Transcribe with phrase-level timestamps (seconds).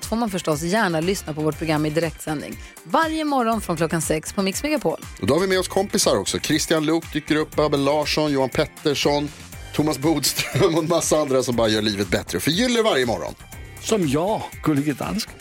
[0.00, 2.56] allt får man förstås gärna lyssna på vårt program i direktsändning.
[2.84, 5.00] Varje morgon från klockan sex på Mix Megapol.
[5.20, 6.38] Och då har vi med oss kompisar också.
[6.38, 9.28] Christian Luuk dyker upp, Abel Larsson, Johan Pettersson,
[9.74, 13.34] Thomas Bodström och en massa andra som bara gör livet bättre och förgyller varje morgon.
[13.80, 15.34] Som jag, Gullige Dansken.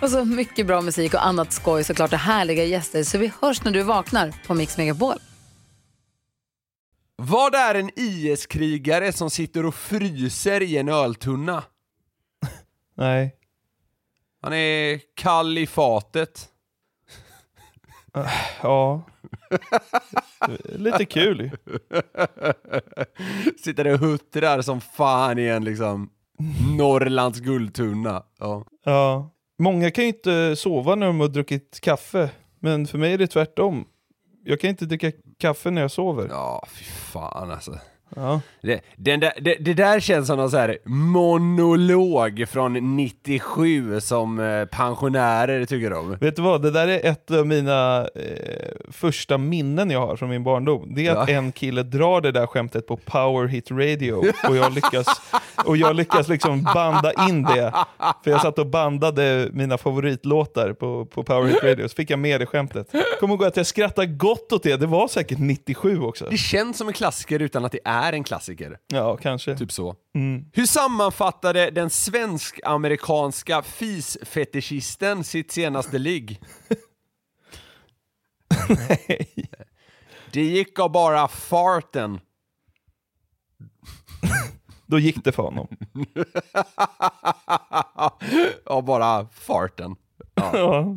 [0.00, 3.04] Och så mycket bra musik och annat skoj såklart och härliga gäster.
[3.04, 5.18] Så vi hörs när du vaknar på Mix Megapol.
[7.16, 11.64] Vad är en IS-krigare som sitter och fryser i en öltunna?
[12.96, 13.36] Nej.
[14.44, 16.48] Han är kall i fatet.
[18.62, 19.02] Ja.
[20.64, 21.50] Lite kul ju.
[23.64, 26.10] Sitter och huttrar som fan i en liksom
[26.76, 28.22] Norrlands guldtunna.
[28.38, 28.64] Ja.
[28.84, 29.30] Ja.
[29.58, 32.30] Många kan ju inte sova när de har druckit kaffe.
[32.60, 33.84] Men för mig är det tvärtom.
[34.44, 36.28] Jag kan inte dricka kaffe när jag sover.
[36.30, 37.78] Ja, fy fan alltså.
[38.16, 38.40] Ja.
[38.62, 44.40] Det, den där, det, det där känns som någon så här monolog från 97 som
[44.40, 46.16] eh, pensionärer tycker om.
[46.20, 50.28] Vet du vad, det där är ett av mina eh, första minnen jag har från
[50.30, 50.94] min barndom.
[50.94, 51.34] Det är att Ja.
[51.34, 54.12] en kille drar det där skämtet på Power Hit Radio
[54.48, 55.06] och jag lyckas,
[55.64, 57.72] och jag lyckas liksom banda in det.
[58.24, 62.18] För jag satt och bandade mina favoritlåtar på, på Power Hit Radio, så fick jag
[62.18, 62.92] med det skämtet.
[63.20, 66.26] Kommer ihåg att jag skrattade gott åt det, det var säkert 97 också.
[66.30, 68.78] Det känns som en klassiker utan att det är en klassiker.
[68.86, 69.56] Ja, kanske.
[69.56, 69.96] Typ så.
[70.14, 70.44] Mm.
[70.52, 76.40] Hur sammanfattade den svensk-amerikanska fisfetischisten sitt senaste ligg?
[80.32, 82.20] Det gick av bara farten.
[84.86, 85.68] Då gick det för honom.
[88.64, 89.96] Ja, bara farten.
[90.34, 90.96] Ja.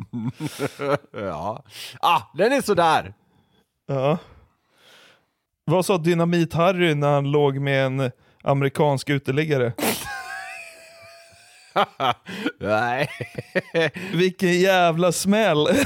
[1.12, 1.64] Ja.
[2.00, 3.14] Ah, den är sådär.
[3.86, 4.18] Ja.
[5.68, 8.10] Vad sa Dynamit-Harry när han låg med en
[8.42, 9.72] amerikansk uteliggare?
[12.60, 13.08] Nej.
[14.12, 15.68] Vilken jävla smäll!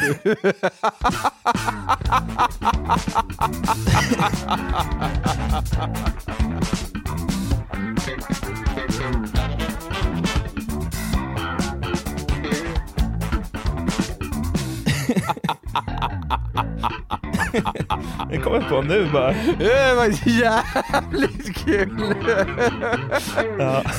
[18.30, 19.32] Det kom jag på nu bara.
[19.58, 22.14] Det var jävligt kul.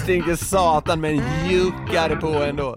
[0.03, 2.75] Stinker satan med en juckare på ändå.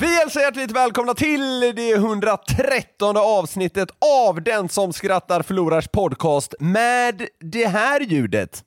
[0.00, 3.88] Vi hälsar hjärtligt välkomna till det 113 avsnittet
[4.26, 8.62] av Den som skrattar förlorars podcast med det här ljudet.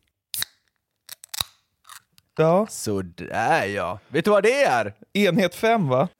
[2.39, 2.67] Ja.
[2.69, 3.99] Sådär ja.
[4.07, 4.93] Vet du vad det är?
[5.13, 6.07] Enhet 5 va?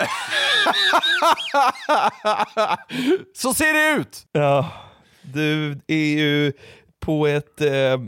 [3.36, 4.26] Så ser det ut!
[4.32, 4.72] Ja.
[5.22, 6.54] Du är ju
[7.00, 8.00] på ett eh,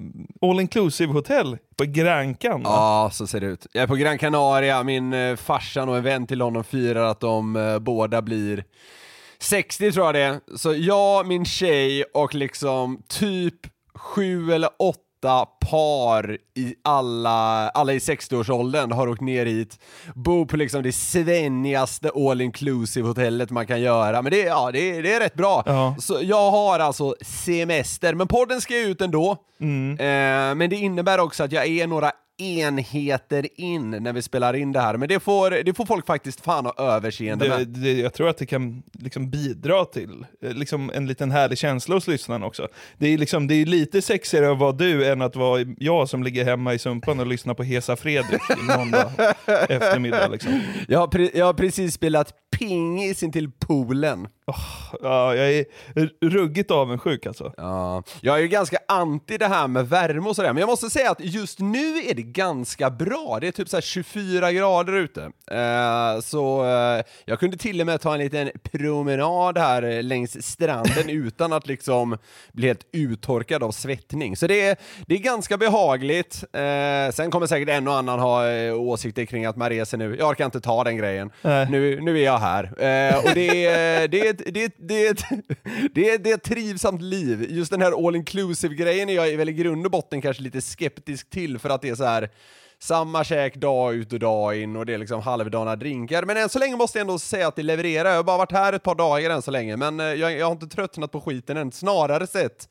[0.42, 2.64] all inclusive hotell på Grankan.
[2.64, 2.70] va?
[2.70, 3.68] Ja, så ser det ut.
[3.74, 7.20] Jag är på Gran Canaria, min eh, farsan och en vän till honom firar att
[7.20, 8.64] de eh, båda blir
[9.40, 10.58] 60 tror jag det är.
[10.58, 13.56] Så jag, min tjej och liksom typ
[13.96, 15.00] sju eller åtta
[15.70, 19.80] par i alla, alla i 60-årsåldern har åkt ner hit,
[20.16, 24.70] bor på liksom det svennigaste all inclusive hotellet man kan göra, men det, är- ja,
[24.74, 25.64] det, är- det är rätt bra.
[25.66, 25.96] Ja.
[26.00, 29.38] Så jag har alltså semester, men podden ska ut ändå.
[29.62, 29.92] Mm.
[30.00, 34.72] Eh, men det innebär också att jag är några enheter in när vi spelar in
[34.72, 37.68] det här, men det får, det får folk faktiskt fan ha överseende Det, med.
[37.68, 41.96] det, jag tror att det kan liksom bidra till eh, liksom en liten härlig känsla
[41.96, 42.68] hos lyssnarna också.
[42.98, 46.24] Det är, liksom, det är lite sexigare att vara du än att vara jag som
[46.24, 48.42] ligger hemma i Sumpan och lyssnar på Hesa Fredrik
[48.78, 49.12] måndag
[49.70, 50.28] eftermiddag.
[50.28, 50.62] Liksom.
[50.88, 54.28] Jag har, pre- jag har precis spelat pingis in till poolen.
[55.02, 55.66] Ja, jag är
[56.30, 57.54] ruggigt avundsjuk alltså.
[57.58, 60.90] Ja, jag är ju ganska anti det här med värme och sådär, men jag måste
[60.90, 63.38] säga att just nu är det ganska bra.
[63.42, 65.22] Det är typ så här 24 grader ute.
[65.52, 70.44] Eh, så eh, jag kunde till och med ta en liten promenad här eh, längs
[70.48, 72.18] stranden utan att liksom
[72.54, 74.38] bli helt uttorkad av svettning.
[74.38, 74.78] Så det är,
[75.08, 76.44] det är ganska behagligt.
[76.54, 80.16] Eh, sen kommer säkert en och annan ha eh, åsikter kring att man reser nu.
[80.20, 81.32] Jag orkar inte ta den grejen.
[81.70, 82.64] Nu, nu är jag här.
[82.64, 85.24] Eh, och det är, det, är, ett- det, är, ett- det, är, ett-
[85.94, 87.46] det, är, det är ett trivsamt liv.
[87.50, 90.62] Just den här all inclusive grejen är jag väl i grund och botten kanske lite
[90.62, 92.30] skeptisk till för att det är så här
[92.80, 96.24] samma käk dag ut och dag in och det är liksom halvdana drinkar.
[96.26, 98.10] Men än så länge måste jag ändå säga att det levererar.
[98.10, 100.46] Jag har bara varit här ett par dagar än så länge, men eh, jag, jag
[100.46, 101.72] har inte tröttnat på skiten än.
[101.72, 102.70] Snarare sett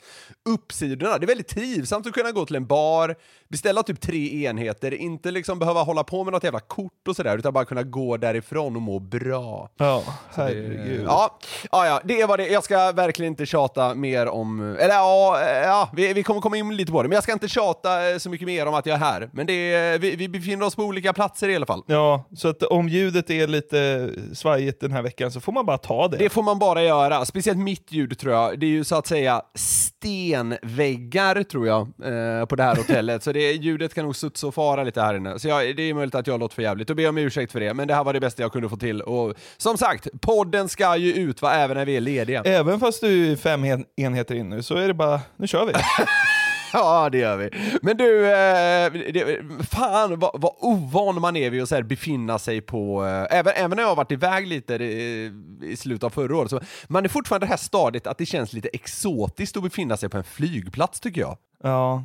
[0.49, 1.19] uppsidorna.
[1.19, 3.17] Det är väldigt trivsamt att kunna gå till en bar,
[3.51, 7.39] beställa typ tre enheter, inte liksom behöva hålla på med något jävla kort och sådär,
[7.39, 9.71] utan bara kunna gå därifrån och må bra.
[9.77, 10.03] Ja,
[10.35, 11.05] herregud.
[11.07, 11.39] Ja,
[11.73, 12.49] ja, ja, det var det.
[12.49, 14.77] Jag ska verkligen inte tjata mer om...
[14.81, 17.49] Eller ja, ja vi, vi kommer komma in lite på det, men jag ska inte
[17.49, 19.31] tjata eh, så mycket mer om att jag är här.
[19.33, 21.83] Men det, vi, vi befinner oss på olika platser i alla fall.
[21.87, 25.79] Ja, så att om ljudet är lite svajigt den här veckan så får man bara
[25.79, 26.17] ta det.
[26.17, 28.61] Det får man bara göra, speciellt mitt ljud tror jag.
[28.61, 33.33] Det är ju så att säga stenväggar tror jag eh, på det här hotellet, så
[33.33, 35.39] det, ljudet kan nog studsa och fara lite här inne.
[35.39, 37.61] Så jag, det är möjligt att jag låter för jävligt och ber om ursäkt för
[37.61, 39.03] det, men det här var det bästa jag kunde få till.
[39.03, 42.43] Och som sagt, podden ska ju ut va, även när vi är lediga.
[42.45, 45.67] Även fast du är fem en- enheter in nu så är det bara, nu kör
[45.67, 45.73] vi.
[46.73, 47.51] Ja, det gör vi.
[47.83, 49.39] Men du, eh, det,
[49.71, 53.53] fan vad, vad ovan man är vid att så här befinna sig på, eh, även,
[53.57, 55.33] även när jag har varit iväg lite i,
[55.63, 58.53] i slutet av förra året, så man är fortfarande det här stadiet att det känns
[58.53, 61.37] lite exotiskt att befinna sig på en flygplats tycker jag.
[61.63, 62.05] Ja.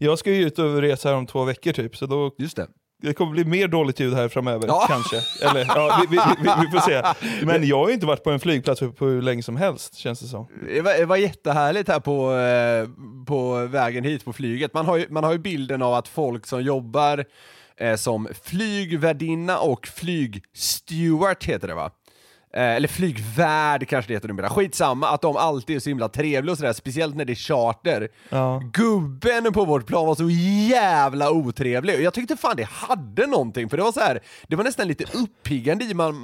[0.00, 2.66] Jag ska ju ut och resa här om två veckor typ, så då Just det.
[3.02, 4.84] det kommer bli mer dåligt ljud här framöver, Ja.
[4.88, 5.16] kanske.
[5.46, 7.02] Eller ja, vi, vi, vi, vi får se.
[7.46, 10.20] Men jag har ju inte varit på en flygplats på hur länge som helst, känns
[10.20, 10.46] det som.
[10.74, 12.88] Det var, det var jättehärligt här på, eh,
[13.26, 14.74] på vägen hit på flyget.
[14.74, 17.24] Man har, ju, man har ju bilden av att folk som jobbar
[17.76, 21.90] eh, som flygvärdinna och flygsteward heter det va?
[22.58, 24.50] Eh, eller flygvärd kanske det heter numera.
[24.50, 28.08] Skitsamma, att de alltid är så himla trevliga och sådär, speciellt när det är charter.
[28.28, 28.62] Ja.
[28.72, 30.30] Gubben på vårt plan var så
[30.70, 34.56] jävla otrevlig och jag tyckte fan det hade någonting för det var så här, det
[34.56, 36.14] var nästan lite uppiggande i man,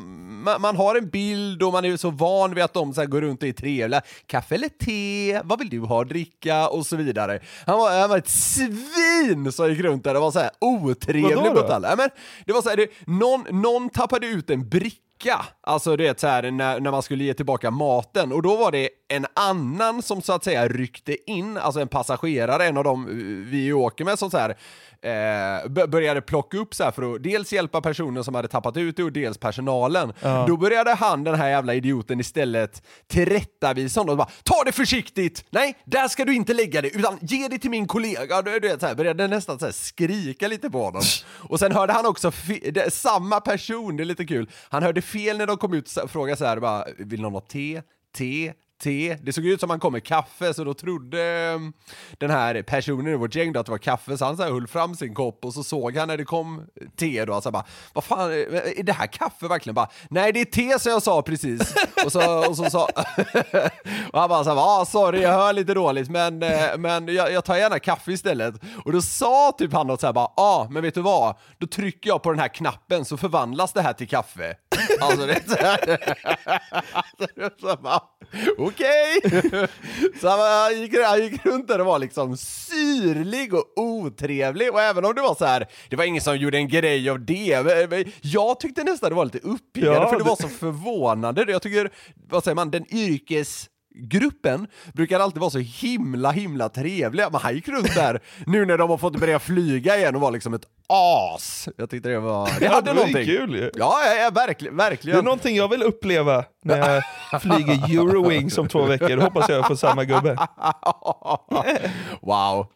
[0.42, 3.20] man, man har en bild och man är så van vid att de så går
[3.20, 4.00] runt och är trevliga.
[4.26, 5.40] Kaffe eller te?
[5.44, 6.68] Vad vill du ha att dricka?
[6.68, 7.40] Och så vidare.
[7.66, 11.52] Han var, han var ett svin som gick runt där och var så här otrevlig
[11.52, 11.96] mot alla.
[11.96, 12.08] Men
[12.46, 15.03] det var så här, det, någon, någon tappade ut en bricka
[15.60, 18.32] Alltså det är så här när, när man skulle ge tillbaka maten.
[18.32, 22.66] Och då var det en annan som så att säga ryckte in, alltså en passagerare,
[22.66, 23.06] en av dem
[23.50, 24.56] vi åker med som så här
[25.04, 28.96] eh, började plocka upp så här för att dels hjälpa personen som hade tappat ut
[28.96, 30.12] det och dels personalen.
[30.46, 35.44] Då började han, den här jävla idioten, istället tillrättavisa honom och bara ta det försiktigt!
[35.50, 38.42] Nej, där ska du inte lägga det utan ge det till min kollega.
[38.42, 41.02] Du, du vet, så här, började nästan så här skrika lite på honom.
[41.48, 42.32] Och sen hörde han också
[42.72, 46.10] det, samma person, det är lite kul, han hörde fel när de kom ut och
[46.10, 47.82] frågade så här, bara, vill någon ha te?
[48.16, 48.52] Te?
[48.82, 49.16] Te.
[49.22, 51.72] Det såg ut som han kom med kaffe, så då trodde mm,
[52.18, 54.50] den här personen i vårt gäng då att det var kaffe, så han så här
[54.50, 56.66] höll fram sin kopp och så såg han när det kom
[56.96, 58.36] te då, alltså bara, vad fan, eh,
[58.78, 59.74] är det här kaffe verkligen?
[59.74, 61.74] Bara, nej det är te som jag sa precis.
[62.04, 62.84] och så, och så sa,
[64.12, 67.32] och han bara så här, ah, sorry jag hör lite dåligt men, eh, men jag,
[67.32, 68.54] jag tar gärna kaffe istället.
[68.84, 71.36] Och då sa typ han något så här bara, ja ah, men vet du vad?
[71.58, 74.56] Då trycker jag på den här knappen så förvandlas det här till kaffe.
[75.04, 76.00] Alltså det är så här.
[78.58, 79.20] Okej!
[80.20, 85.04] Så han, gick, han gick runt där och var liksom syrlig och otrevlig och även
[85.04, 88.06] om det var så här, det var ingen som gjorde en grej av det.
[88.20, 91.44] Jag tyckte nästan det var lite uppiggande Ja, för det det- var så förvånande.
[91.48, 91.90] Jag tycker,
[92.28, 97.54] vad säger man, den yrkes gruppen brukar alltid vara så himla himla trevliga, men han
[97.54, 100.64] gick runt där nu när de har fått börja flyga igen och var liksom ett
[100.88, 101.68] as.
[101.76, 103.36] Jag tyckte det var, det Ja, hade det var ju någonting.
[103.36, 103.70] kul ju.
[103.74, 105.18] Ja, ja, ja verkligen, Det verkligen.
[105.18, 109.16] är någonting jag vill uppleva när jag flyger Eurowings om två veckor.
[109.16, 110.36] Då hoppas jag får samma gubbe.
[112.20, 112.66] wow.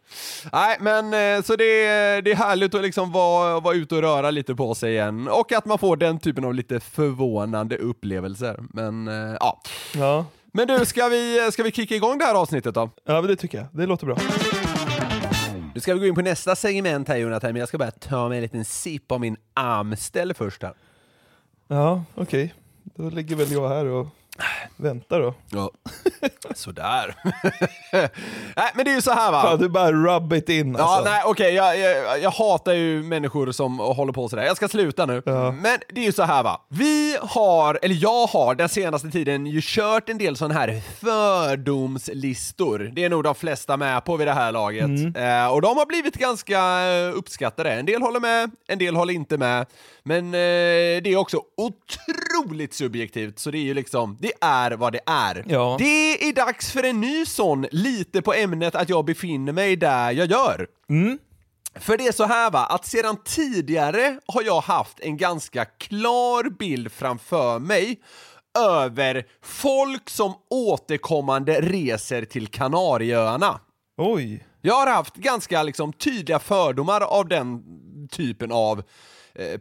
[0.53, 4.01] Nej, men eh, så det, är- det är härligt att liksom vara, vara ute och
[4.01, 8.59] röra lite på sig igen och att man får den typen av lite förvånande upplevelser.
[8.73, 9.61] Men eh, ja.
[9.95, 12.89] Ja, Men du, ska vi, ska vi kicka igång det här avsnittet då?
[13.05, 13.67] ja men det tycker jag.
[13.71, 14.17] Det låter bra.
[15.75, 18.29] Nu ska vi gå in på nästa segment här Jonathan, men jag ska bara ta
[18.29, 20.73] mig en liten sipp av min Amstel först här.
[21.67, 22.53] Ja, okej.
[22.83, 24.07] Då ligger väl jag här och
[24.79, 25.33] väntar då.
[25.49, 25.71] Ja.
[26.55, 27.15] Sådär.
[28.55, 29.41] Nej, men det är ju så här va.
[29.41, 31.11] Fan, du bara rub it in Ja, alltså.
[31.11, 34.43] nej okej, jag, jag, jag hatar ju människor som håller på sådär.
[34.43, 35.21] Jag ska sluta nu.
[35.25, 35.51] Ja.
[35.51, 36.61] Men det är ju så här va.
[36.69, 42.91] Vi har, eller jag har den senaste tiden ju kört en del sådana här fördomslistor.
[42.93, 44.89] Det är nog de flesta med på vid det här laget.
[45.17, 46.59] Eh, och de har blivit ganska
[47.15, 47.71] uppskattade.
[47.71, 49.65] En del håller med, en del håller inte med.
[50.03, 50.31] Men eh,
[51.03, 55.43] det är också otroligt subjektivt, så det är ju liksom, det är vad det är.
[55.47, 55.75] Ja.
[55.79, 60.11] Det är dags för en ny sån, lite på ämnet att jag befinner mig där
[60.11, 60.67] jag gör.
[61.75, 66.49] För det är så här va, att sedan tidigare har jag haft en ganska klar
[66.49, 67.99] bild framför mig
[68.59, 73.59] över folk som återkommande reser till Kanarieöarna.
[73.97, 74.45] Oj.
[74.61, 77.63] Jag har haft ganska liksom, tydliga fördomar av den
[78.11, 78.83] typen av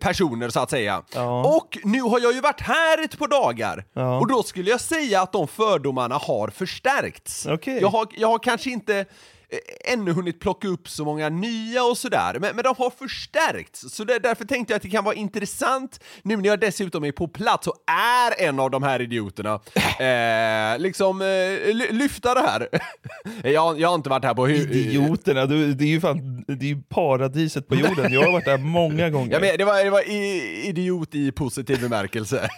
[0.01, 1.03] personer så att säga.
[1.15, 1.57] Ja.
[1.57, 4.19] Och nu har jag ju varit här ett par dagar Ja.
[4.19, 7.47] och då skulle jag säga att de fördomarna har förstärkts.
[7.47, 7.79] Okej.
[7.81, 9.07] Jag, har, jag har kanske inte eh,
[9.85, 13.85] ännu hunnit plocka upp så många nya och sådär, men, men de har förstärkts.
[13.95, 17.13] Så det, därför tänkte jag att det kan vara intressant nu när jag dessutom är
[17.13, 17.75] på plats och
[18.41, 19.61] är en av de här idioterna.
[19.99, 21.27] Eh, liksom eh,
[21.75, 22.69] ly- lyfta det här.
[23.53, 24.73] jag, jag har inte varit här på hur...
[24.77, 28.13] Idioterna, du, det är ju fan, det är ju paradiset på jorden.
[28.13, 29.33] Jag har varit där många gånger.
[29.33, 30.11] Ja, men det var, det var
[30.69, 32.49] idiot i positiv bemärkelse.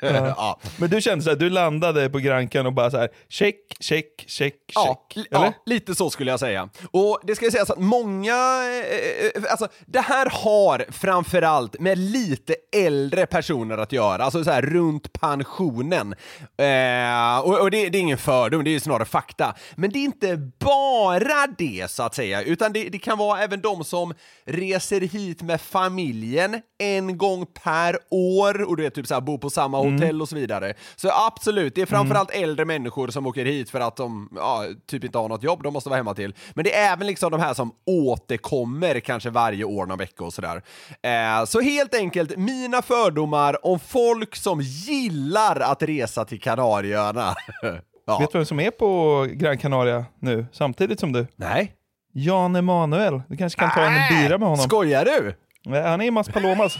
[0.00, 0.60] ja.
[0.76, 4.54] Men du kände såhär, du landade på Grankan och bara så här: check, check, check,
[4.74, 5.16] Ja, check.
[5.16, 5.44] li- Eller?
[5.46, 6.68] ja, lite så skulle jag säga.
[6.90, 11.98] Och det ska ju sägas att många, eh, eh, alltså det här har framförallt med
[11.98, 16.14] lite äldre personer att göra, alltså så här runt pensionen.
[16.56, 19.54] Eh, och och det, det är ingen fördom, det är ju snarare fakta.
[19.76, 23.60] Men det är inte bara det så att säga, utan det, det kan vara även
[23.60, 29.14] de som reser hit med familjen en gång per år och du vet typ så
[29.14, 30.74] här, bor på samma hotell och så vidare.
[30.96, 35.04] Så absolut, det är framförallt äldre människor som åker hit för att de ja, typ
[35.04, 36.34] inte har något jobb de måste vara hemma till.
[36.54, 40.32] Men det är även liksom de här som återkommer kanske varje år, någon vecka och
[40.32, 40.62] sådär.
[41.02, 47.34] Eh, så helt enkelt, mina fördomar om folk som gillar att resa till Kanarieöarna.
[48.06, 48.18] ja.
[48.18, 51.26] Vet du vem som är på Gran Canaria nu, samtidigt som du?
[51.36, 51.74] Nej.
[52.12, 53.22] Jan Emanuel.
[53.28, 54.64] Du kanske kan ta en bira med honom?
[54.64, 55.34] Skojar du?
[55.66, 56.76] Han är i Mas Palomas.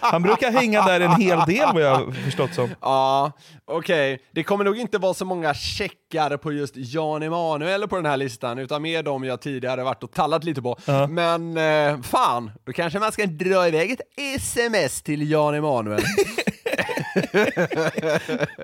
[0.00, 2.70] Han brukar hänga där en hel del vad jag förstått som.
[2.80, 3.32] Ja,
[3.64, 4.20] okej.
[4.32, 8.16] Det kommer nog inte vara så många checkar på just Jan Emanuel på den här
[8.16, 10.78] listan, utan mer de jag tidigare varit och tallat lite på.
[10.84, 11.06] Ja.
[11.06, 14.00] Men eh, fan, då kanske man ska dra iväg ett
[14.36, 16.02] sms till Jan Emanuel.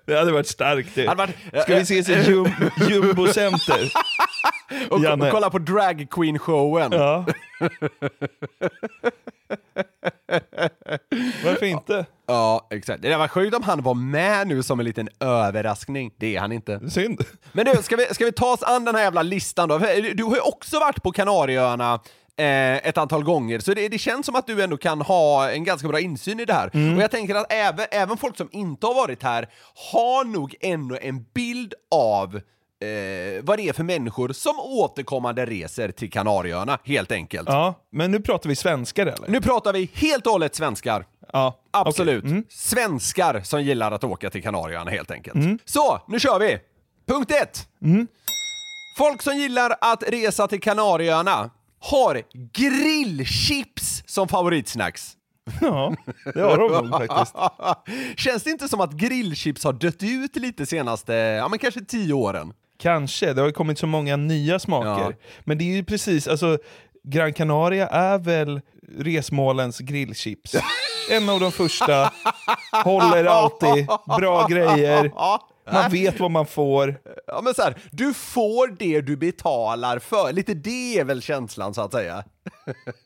[0.06, 1.06] Det hade varit starkt det.
[1.06, 2.48] Hade varit- Ska vi ses i jum
[2.88, 3.92] Jumbo Center?
[4.90, 5.30] och, Janne.
[5.30, 6.92] kolla på drag queen showen.
[6.92, 7.24] Ja.
[11.44, 12.06] Varför inte?
[12.26, 13.02] Ja, exakt.
[13.02, 16.14] Det där var sjukt om han var med nu som en liten överraskning.
[16.18, 16.90] Det är han inte.
[16.90, 17.24] Synd.
[17.52, 19.78] Men du, ska vi, ska vi ta oss an den här jävla listan då?
[20.14, 22.00] Du har ju också varit på Kanarieöarna
[22.36, 25.64] eh, ett antal gånger, så det, det känns som att du ändå kan ha en
[25.64, 26.66] ganska bra insyn i det här.
[26.96, 29.48] Och jag tänker att även, även folk som inte har varit här
[29.92, 32.40] har nog ändå en bild av
[32.80, 37.48] eh, vad det är för människor som återkommande reser till Kanarieöarna, helt enkelt.
[37.48, 39.28] Ja, men nu pratar vi svenskar eller?
[39.28, 41.06] Nu pratar vi helt och hållet svenskar.
[41.32, 42.24] Ja, Absolut.
[42.24, 42.30] okej.
[42.30, 42.44] Mm.
[42.48, 45.62] Svenskar som gillar att åka till Kanarieöarna helt enkelt.
[45.64, 46.58] Så, nu kör vi!
[47.06, 47.68] Punkt ett.
[47.82, 48.06] Mm.
[48.98, 51.50] Folk som gillar att resa till Kanarieöarna
[51.80, 55.16] har grillchips som favoritsnacks.
[55.60, 55.94] Ja,
[56.34, 57.34] det har de nog faktiskt.
[58.20, 62.12] Känns det inte som att grillchips har dött ut lite senaste, ja men kanske tio
[62.14, 62.52] åren?
[62.78, 65.10] Kanske, det har ju kommit så många nya smaker.
[65.10, 65.12] Ja.
[65.44, 66.58] Men det är ju precis, alltså
[67.04, 68.60] Gran Canaria är väl
[68.98, 70.54] resmålens grillchips.
[71.10, 72.12] En av de första,
[72.84, 73.86] håller alltid,
[74.18, 75.12] bra grejer,
[75.72, 77.00] man vet vad man får.
[77.26, 80.32] Ja men så här, du får det du betalar för.
[80.32, 82.24] Lite det är väl känslan så att säga.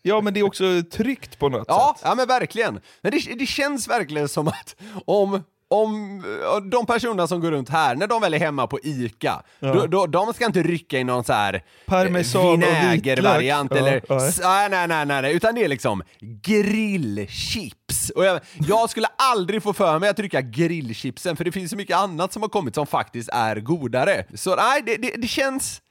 [0.02, 2.06] Ja men det är också tryggt på något Ja, sätt.
[2.08, 2.80] ja men verkligen.
[3.00, 6.22] Men det, det känns verkligen som att om, om
[6.70, 10.06] de personerna som går runt här, när de väl är hemma på ICA, då, då,
[10.06, 11.62] de ska inte rycka i någon så här
[12.08, 12.12] eh,
[12.56, 13.80] vinägervariant vitlök.
[13.88, 14.02] eller...
[14.08, 14.28] Ja, ja.
[14.28, 18.10] s- Nej, nej, nej, nej, utan det är liksom grillchips.
[18.10, 21.76] Och jag, jag skulle aldrig få för mig att trycka grillchipsen, för det finns så
[21.76, 24.24] mycket annat som har kommit som faktiskt är godare.
[24.34, 25.82] Så nej, det, det, det känns...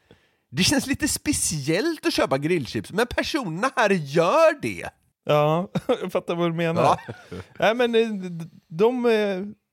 [0.50, 4.90] Det känns lite speciellt att köpa grillchips, men personerna här gör det.
[5.26, 5.68] Ja,
[6.02, 6.84] jag fattar vad du menar.
[6.84, 7.14] Ja.
[7.60, 9.12] Nej men eh, d- de eh,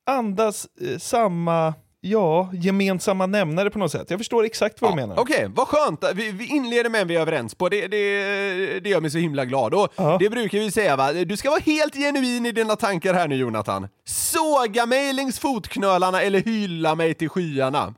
[0.07, 4.11] andas eh, samma, ja, gemensamma nämnare på något sätt.
[4.11, 5.19] Jag förstår exakt vad du menar.
[5.21, 6.05] Okej, vad skönt.
[6.15, 7.69] Vi, vi inleder med en vi är överens på.
[7.69, 9.75] Det, det, det gör mig så himla glad.
[9.75, 10.17] Och Ja.
[10.21, 13.37] Det brukar vi säga va, du ska vara helt genuin i dina tankar här nu
[13.37, 13.89] Jonathan.
[14.05, 17.95] Såga mig längs fotknölarna eller hylla mig till skyarna.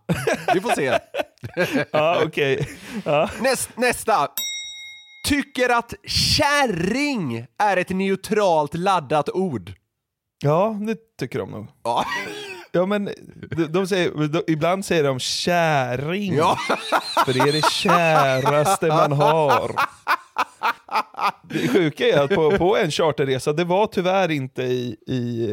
[0.55, 0.99] Vi får se.
[1.91, 2.69] Ja, okej.
[3.05, 3.31] Ja.
[3.41, 4.29] Näst, nästa.
[5.27, 9.73] Tycker att kärring är ett neutralt laddat ord.
[10.47, 11.67] Ja, det tycker de nog.
[11.85, 12.05] Ja.
[12.73, 13.05] Ja men
[13.57, 16.57] de, de säger, de, ibland säger de käring, Ja.
[17.27, 19.71] för det är det käraste man har.
[21.43, 25.45] Det sjuka är att på, på en charterresa, det var tyvärr inte i, i,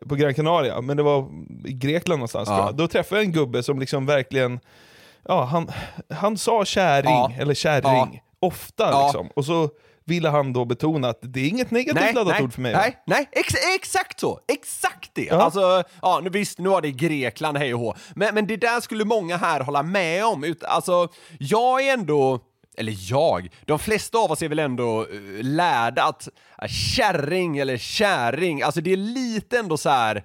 [0.00, 1.28] eh, på Gran Canaria, men det var
[1.64, 2.72] i Grekland någonstans Ja.
[2.74, 4.60] Då träffade jag en gubbe som liksom verkligen,
[5.28, 5.70] ja han,
[6.10, 7.32] han sa käring, Ja.
[7.38, 9.28] eller kärring, ofta liksom.
[9.36, 9.70] Och så
[10.06, 12.72] ville han då betona att det är inget negativt laddat ord för mig.
[12.72, 12.78] va?
[12.78, 14.40] Nej, nej ex exakt så!
[14.48, 15.24] Exakt det!
[15.24, 15.42] Ja.
[15.42, 17.94] Alltså, ja, nu, visst, nu var det Grekland, hej och hå.
[18.14, 20.44] Men, men det där skulle många här hålla med om.
[20.44, 21.08] Ut, alltså,
[21.38, 22.40] jag är ändå
[22.78, 26.28] eller jag, de flesta av oss är väl ändå eh, lärda att
[26.62, 30.22] uh, kärring eller käring, alltså det är lite ändå så här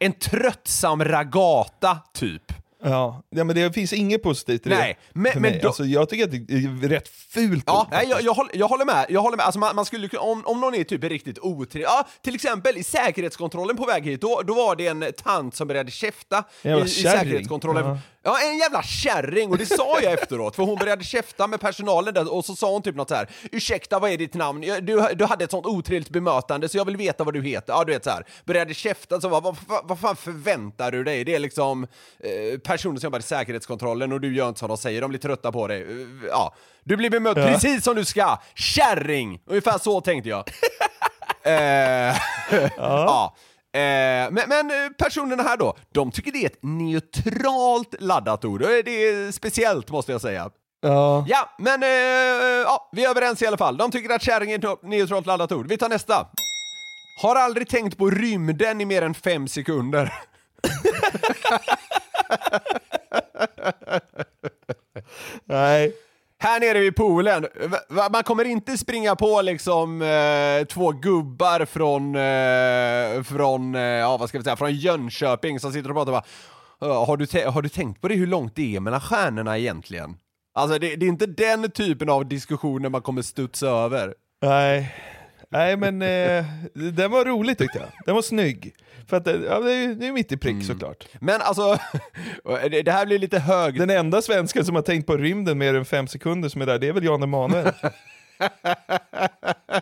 [0.00, 2.52] en tröttsam ragata typ.
[2.84, 3.22] Ja.
[3.30, 4.76] ja, men det finns inget positivt i det.
[4.78, 5.60] Nej, men- för men mig.
[5.62, 7.64] då- alltså, jag tycker att det är rätt fult.
[7.66, 9.06] Ja, nej, jag, jag, håller, jag håller med.
[9.08, 9.46] Jag håller med.
[9.46, 12.82] Alltså man, man skulle, om, om någon är typ riktigt otrevlig, ja, till exempel i
[12.84, 16.88] säkerhetskontrollen på väg hit, då, då var det en tant som började käfta i, i
[16.88, 17.86] säkerhetskontrollen.
[17.86, 17.98] Ja.
[18.22, 18.38] Ja.
[18.42, 22.32] en jävla kärring, och det sa jag efteråt, för hon började käfta med personalen där,
[22.34, 23.28] och så sa hon typ något så här.
[23.52, 24.60] ursäkta vad är ditt namn?
[24.60, 27.72] Du, du hade ett sånt otrevligt bemötande så jag vill veta vad du heter.
[27.72, 28.24] Ja, du vet så här.
[28.44, 31.24] Började käfta, så vad, vad, vad, fan förväntar du dig?
[31.24, 31.86] Det är liksom
[32.20, 35.20] eh, personer som jobbar i säkerhetskontrollen och du gör inte som de säger, de blir
[35.20, 35.82] trötta på dig.
[35.82, 37.46] Eh, Ja, du blir bemött Ja.
[37.46, 38.38] precis som du ska.
[38.54, 39.40] Kärring!
[39.46, 40.44] Ungefär så tänkte jag.
[41.42, 42.16] eh,
[42.76, 43.36] ja.
[43.74, 48.62] Eh, men, men eh, personerna här då, de tycker det är ett neutralt laddat ord.
[48.62, 50.50] Eh, Det är speciellt måste jag säga.
[50.80, 51.24] Ja.
[51.28, 51.88] Ja, men eh,
[52.64, 53.76] ja, vi är överens i alla fall.
[53.76, 55.68] De tycker att kärring är ett neutralt laddat ord.
[55.68, 56.26] Vi tar nästa.
[57.22, 60.12] Har aldrig tänkt på rymden i mer än fem sekunder.
[65.44, 65.92] Nej.
[66.42, 67.46] Här nere vid poolen,
[68.10, 74.28] man kommer inte springa på liksom eh, två gubbar från, eh, från, eh, ja vad
[74.28, 76.22] ska vi säga, från Jönköping som sitter och pratar och
[76.80, 80.16] bara har du, har du tänkt på det hur långt det är mellan stjärnorna egentligen?
[80.54, 84.14] Alltså det, det är inte den typen av diskussioner man kommer studsa över.
[84.42, 84.94] Nej.
[85.52, 86.44] Nej men eh,
[86.92, 87.88] den var rolig tyckte jag.
[88.06, 88.74] Den var snygg.
[89.08, 90.64] För att, eh, ja, det, är, det är mitt i prick Mm.
[90.64, 91.04] såklart.
[91.20, 91.62] Men alltså,
[92.84, 93.78] det, här blir lite hög...
[93.78, 96.78] Den enda svensken som har tänkt på rymden mer än fem sekunder som är där,
[96.78, 97.72] det är väl Jan Emanuel.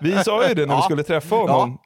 [0.00, 0.82] Vi sa ju det när vi Ja.
[0.82, 1.78] skulle träffa honom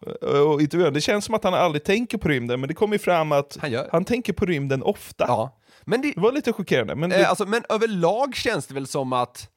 [0.44, 0.90] och intervjua.
[0.90, 3.56] Det känns som att han aldrig tänker på rymden, men det kom ju fram att
[3.60, 4.04] Han gör.
[4.04, 5.24] tänker på rymden ofta.
[5.28, 5.58] Ja.
[5.84, 6.94] Men det, Det var lite chockerande.
[6.94, 9.48] Men det, Eh, alltså, men överlag känns det väl som att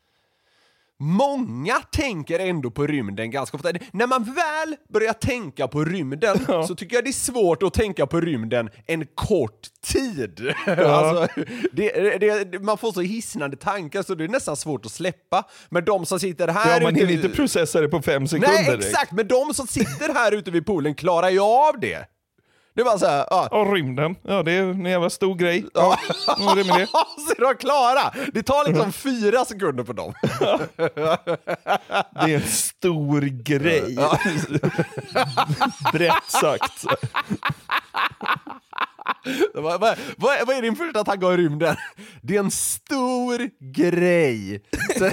[0.99, 3.71] Många tänker ändå på rymden ganska ofta.
[3.91, 6.37] När man väl börjar tänka på rymden
[6.67, 10.53] så tycker jag det är svårt att tänka på rymden en kort tid.
[10.67, 11.41] alltså,
[11.71, 15.43] det, det, man får så hisnande tankar så det är nästan svårt att släppa.
[15.69, 18.63] Men de som sitter här ja, man hinner inte processa det på fem sekunder.
[18.63, 19.11] Nej, exakt!
[19.11, 22.16] Men de som sitter här ute vid poolen klarar ju av det.
[22.77, 24.15] Det var så här, ja, Ja, rymden.
[24.21, 25.65] Ja, det är en jävla stor grej.
[25.73, 26.87] Ja, ja det med det.
[27.27, 28.13] så är de klara!
[28.33, 30.13] Det tar liksom fyra sekunder på dem.
[32.25, 33.97] Det är en stor grej.
[35.93, 36.85] Brett sagt.
[39.53, 41.75] vad, vad, vad, vad är din första tanke om rymden?
[42.21, 44.61] Det är en stor grej.
[44.97, 45.11] Sen,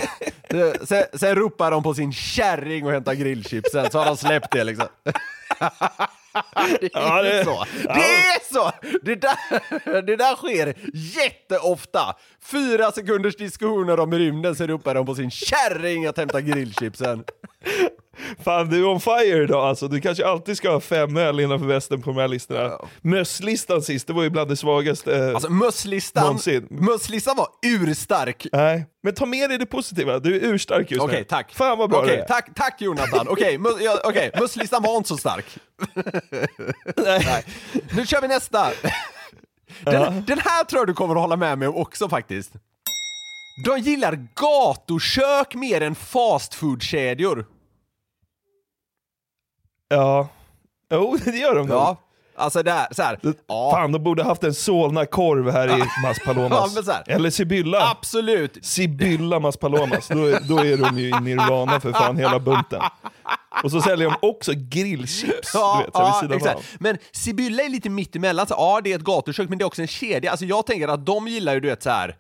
[0.87, 4.65] sen, sen ropar de på sin kärring och hämtar grillchipsen, så har de släppt det
[4.65, 4.89] liksom.
[6.81, 7.65] Det är Ja, det- så.
[7.83, 8.73] Det är så!
[9.03, 12.17] Det där, det där sker jätteofta.
[12.51, 17.25] Fyra sekunders diskussioner om rymden, så ropar de på sin kärring att hämta grillchipsen.
[18.45, 19.89] Fan, du är on fire idag alltså.
[19.89, 22.79] Du kanske alltid ska ha fem öl innanför västen på de här listorna.
[23.03, 25.17] Mösslistan sist, det var ju bland det svagaste.
[25.17, 26.39] eh, Alltså mösslistan,
[26.71, 28.47] mösslistan var urstark.
[28.53, 30.19] Nej, men ta med dig det positiva.
[30.19, 31.25] Du är urstark just Okej, nu.
[31.25, 31.55] tack.
[31.55, 32.27] Fan vad bra Okej, det är.
[32.27, 33.27] tack, tack Jonathan.
[33.29, 35.47] Okej, mus, ja, okej, mösslistan var inte så stark.
[36.97, 37.45] Nej.
[37.97, 38.71] Nu kör vi nästa.
[39.85, 42.53] Den, den här tror jag du kommer att hålla med mig om också faktiskt.
[43.67, 47.47] De gillar gatukök mer än fastfoodkedjor.
[49.89, 50.29] Ja.
[50.93, 51.77] Jo, det gör de nog.
[51.77, 51.97] Ja,
[52.37, 53.19] alltså det är så här.
[53.49, 57.03] Ja, Fan, de borde haft en Solna-korv här i Mas Ja.
[57.07, 57.91] Eller Sibylla.
[57.91, 58.59] absolut.
[58.65, 60.09] Sibylla Mas Palomas.
[60.09, 62.81] Då är, då är de ju i nirvana för fan hela bunten.
[63.63, 65.51] Och så säljer de också grillchips.
[65.55, 65.95] Ja, du vet,
[66.31, 66.65] vid ja sidan av.
[66.79, 68.47] Men Sibylla är lite mittemellan.
[68.47, 70.31] Så, ja, det är ett gatukök, men det är också en kedja.
[70.31, 72.17] Alltså, jag tänker att de gillar ju, du vet, så här.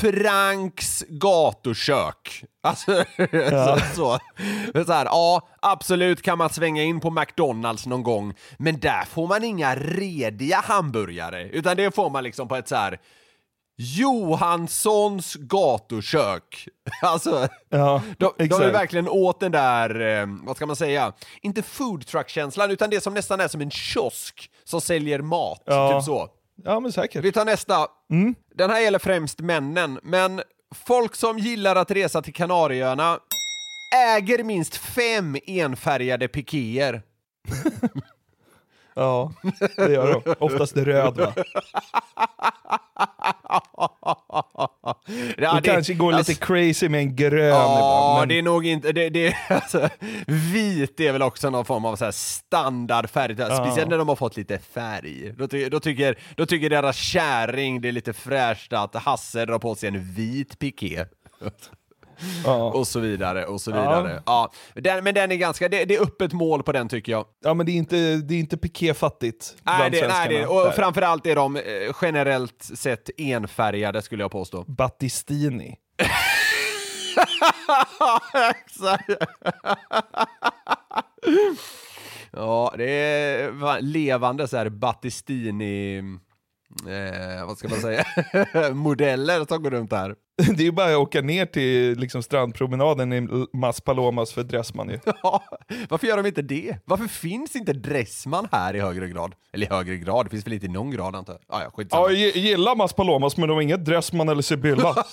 [0.00, 2.44] Franks gatukök.
[2.62, 3.04] Alltså,
[3.50, 4.18] så, så.
[4.86, 9.26] så här, ja, absolut kan man svänga in på McDonalds någon gång, men där får
[9.26, 12.98] man inga rediga hamburgare, utan det får man liksom på ett så här
[13.78, 16.68] Johanssons gatukök.
[17.02, 18.74] Alltså, Ja, de, de är exakt.
[18.74, 21.12] verkligen åt den där, eh, vad ska man säga,
[21.42, 25.62] inte food truck-känslan, utan det som nästan är som en kiosk som säljer mat.
[25.66, 25.92] Ja.
[25.92, 26.28] Typ så.
[26.64, 27.24] Ja, men säkert.
[27.24, 27.86] Vi tar nästa.
[28.54, 30.42] Den här gäller främst männen, men
[30.74, 33.18] folk som gillar att resa till Kanarieöarna
[34.16, 37.02] äger minst fem enfärgade pikéer.
[38.98, 39.32] Ja,
[39.76, 40.34] det gör de.
[40.38, 41.34] Oftast röd va?
[42.96, 44.94] Ja,
[45.36, 48.16] De det- kanske går alltså- lite crazy med en grön Ja.
[48.20, 48.28] Men...
[48.28, 48.92] det är nog inte...
[48.92, 49.88] Det, det, alltså,
[50.26, 54.36] vit är väl också någon form av så här standardfärg, speciellt när de har fått
[54.36, 55.32] lite färg.
[55.38, 59.58] Då, ty, då, tycker, då tycker deras käring det är lite fräscht att Hasse drar
[59.58, 61.04] på sig en vit piké.
[62.44, 62.72] Ja.
[62.72, 64.22] och så vidare och så vidare.
[64.26, 64.52] Ja.
[64.74, 67.24] Den, men den är ganska, det, det är öppet mål på den tycker jag.
[67.44, 70.70] ja, men det är inte, det är inte piké-fattigt Nej, det, nej det, och Där.
[70.70, 71.62] framförallt är de eh,
[72.02, 74.64] generellt sett enfärgade skulle jag påstå.
[74.66, 75.76] Battistini.
[78.50, 79.10] Exakt.
[82.32, 85.98] ja, det är va- levande så här Battistini,
[86.88, 88.04] eh, vad ska man säga,
[88.74, 90.14] modeller som går runt här.
[90.36, 94.88] Det är ju bara att åka ner till liksom, strandpromenaden i Mas Palomas för Dressman
[94.88, 94.98] ju.
[95.22, 95.44] Ja,
[95.88, 96.76] varför gör de inte det?
[96.84, 99.34] Varför finns inte Dressman här i högre grad?
[99.52, 101.42] Eller i högre grad, det finns väl inte i någon grad antar jag.
[101.58, 102.10] Ah, ja, skitsamma.
[102.10, 104.94] Ja, jag gillar Mas Palomas men de har inget Dressman eller Sibylla.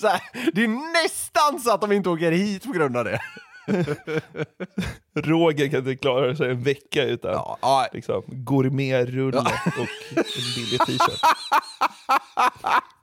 [0.00, 0.20] Så här,
[0.52, 3.20] det är nästan så att de inte åker hit på grund av det.
[5.14, 7.86] Roger kan inte klara sig en vecka utan Ja, ja.
[7.92, 10.24] liksom, gourmetrulle och en
[10.56, 11.20] billig t-shirt.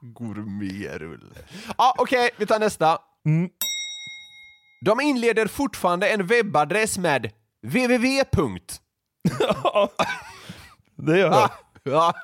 [0.00, 1.34] Gourmetrulle.
[1.78, 2.98] Ja, okej, vi tar nästa.
[3.26, 3.50] Mm.
[4.84, 7.30] De inleder fortfarande en webbadress med
[7.66, 8.22] www.
[10.96, 11.50] Det gör jag.
[11.82, 12.14] Ja.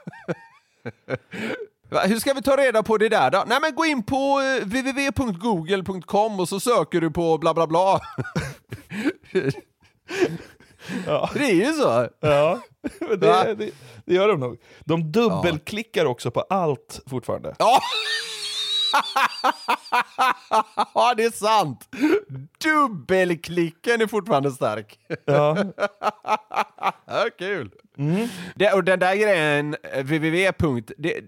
[1.90, 3.44] Va, Hur ska vi ta reda på det där då?
[3.46, 8.01] Nej men gå in på eh, www.google.com och så söker du på bla bla bla.
[11.07, 11.31] Ja.
[11.35, 12.09] Det är ju så.
[12.20, 12.61] Ja,
[13.01, 13.70] men det, det,
[14.05, 14.57] det gör de nog.
[14.81, 17.55] De dubbelklickar också på allt fortfarande.
[17.59, 17.81] Ja.
[20.94, 21.88] ja, det är sant.
[22.64, 24.98] Dubbelklicken är fortfarande stark.
[25.24, 25.57] Ja.
[27.09, 27.71] Ja, kul.
[28.55, 30.83] Det, och den där grejen, www.
[30.99, 31.21] Det,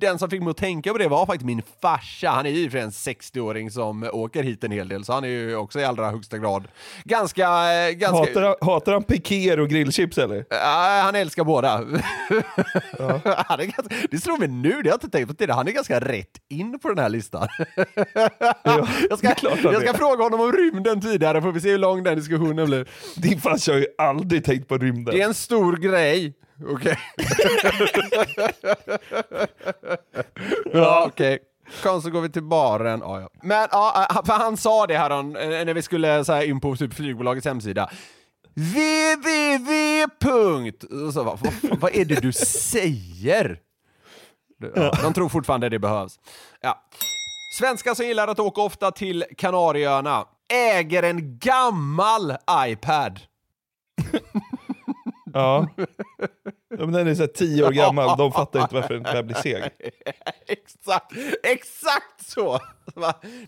[0.00, 2.28] den som fick mig att tänka på det var faktiskt min farsa.
[2.28, 5.28] Han är ju för en 60-åring som åker hit en hel del, så han är
[5.28, 6.68] ju också i allra högsta grad
[7.04, 7.42] ganska...
[7.42, 10.44] eh, ganska Hatar, han, hatar han pikéer och grillchips eller?
[10.50, 11.68] Ja, han älskar båda.
[13.46, 15.56] han är ganska, det slår mig nu, det har jag inte tänkt på tidigare.
[15.56, 17.48] Han är ganska rätt in på den här listan.
[18.62, 22.02] Ja, jag ska, jag ska fråga honom om rymden tidigare, får vi se hur lång
[22.02, 22.88] den diskussionen blir.
[23.16, 25.16] Din farsa har ju aldrig tänkt på rymden.
[25.26, 26.34] En stor grej.
[26.66, 26.98] Okej.
[30.72, 31.38] ja, okej.
[31.82, 33.00] Kom så går vi till baren.
[33.00, 33.28] Ja, ja.
[33.42, 36.60] Men ja, för han sa det här om, eh, när vi skulle så här, in
[36.60, 37.90] på typ flygbolagets hemsida.
[38.54, 40.04] www.
[41.06, 42.32] Och Så, vad, vad, vad är det du
[42.72, 43.60] säger?
[44.74, 46.18] Ja, de tror fortfarande det behövs.
[46.60, 46.84] Ja.
[47.58, 52.36] Svenskar som gillar att åka ofta till Kanarieöarna äger en gammal
[52.66, 53.20] iPad.
[55.36, 55.68] Ja.
[56.68, 59.36] ja men den är så tio år gammal, de fattar inte varför den där blir
[59.36, 59.62] seg.
[60.46, 62.58] exakt, exakt så!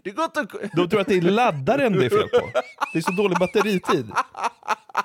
[0.03, 0.48] Det går inte att...
[0.77, 2.51] De tror att det är laddaren det är fel på.
[2.92, 4.12] Det är så dålig batteritid.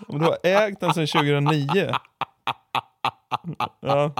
[0.07, 1.93] Om du har ägt den sedan 2009.
[3.79, 4.13] Ja.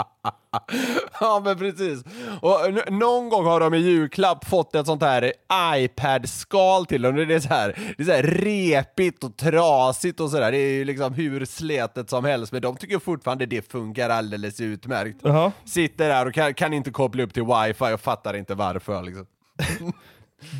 [1.19, 2.03] Ja men precis.
[2.41, 2.59] Och
[2.93, 5.33] någon gång har de i julklapp fått ett sånt här
[5.75, 7.15] iPad-skal till dem.
[7.15, 10.51] Det är så här, det är så här repigt och trasigt och sådär.
[10.51, 12.51] Det är ju liksom hur sletet som helst.
[12.51, 15.19] Men de tycker fortfarande det funkar alldeles utmärkt.
[15.21, 15.51] Jaha.
[15.65, 19.25] Sitter där och kan, kan inte koppla upp till wifi och fattar inte varför liksom.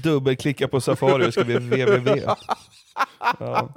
[0.03, 1.59] Dubbelklicka på Safari och skriva
[1.95, 2.25] www.
[3.39, 3.69] Ja.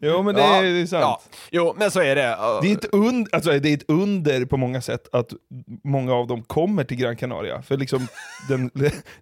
[0.00, 1.02] Jo men det är, det är sant.
[1.02, 1.20] Ja.
[1.50, 2.36] Jo, men så är det.
[2.62, 5.32] Det är, ett und, alltså det är ett under på många sätt att
[5.84, 7.62] många av dem kommer till Gran Canaria.
[7.62, 8.08] För liksom
[8.48, 8.70] den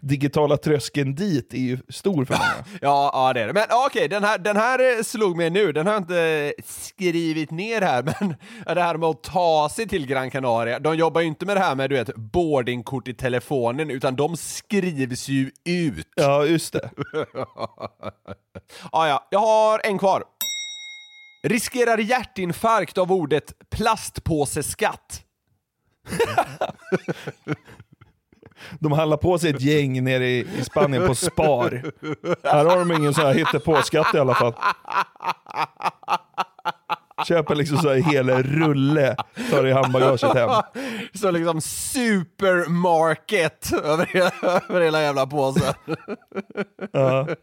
[0.00, 2.64] digitala tröskeln dit är ju stor för många.
[2.80, 3.52] Ja, ja det är det.
[3.52, 5.72] Men ja, okej, den, här, den här eh, slog mig nu.
[5.72, 8.34] Den har jag inte skrivit ner här, men
[8.66, 10.78] ja, det här med att ta sig till Gran Canaria.
[10.78, 14.36] De jobbar ju inte med det här med du vet, boardingkort i telefonen, utan de
[14.36, 16.06] skrivs ju ut.
[16.16, 16.90] Ja, just det
[18.92, 20.24] ah, ja, jag har en kvar.
[21.42, 25.22] Riskerar hjärtinfarkt av ordet plastpåseskatt.
[28.78, 31.92] De handlar på sig ett gäng nere i, i Spanien på Spar.
[32.42, 34.54] Här har de ingen sån här hittepåskatt i alla fall.
[37.24, 39.16] Köper liksom så här hela rulle,
[39.50, 40.50] tar i handbagaget hem.
[41.14, 44.30] Så liksom supermarket över hela,
[44.68, 45.74] över hela jävla påsen.
[46.92, 47.26] Ja.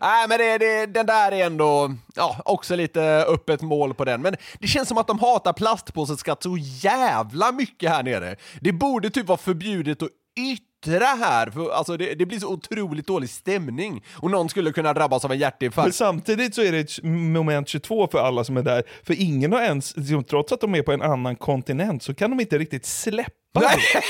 [0.00, 4.22] Nej men det, det, den där är ändå ja, också lite öppet mål på den.
[4.22, 8.36] Men det känns som att de hatar plastpåseskatt så jävla mycket här nere.
[8.60, 13.06] Det borde typ vara förbjudet att yttra här, för alltså det, det blir så otroligt
[13.06, 14.04] dålig stämning.
[14.16, 15.94] Och någon skulle kunna drabbas av en Men hjärtinfarkt.
[15.94, 18.82] samtidigt så är det ett moment 22 för alla som är där.
[19.02, 22.30] För ingen har ens, liksom, trots att de är på en annan kontinent, så kan
[22.30, 23.66] de inte riktigt släppa det.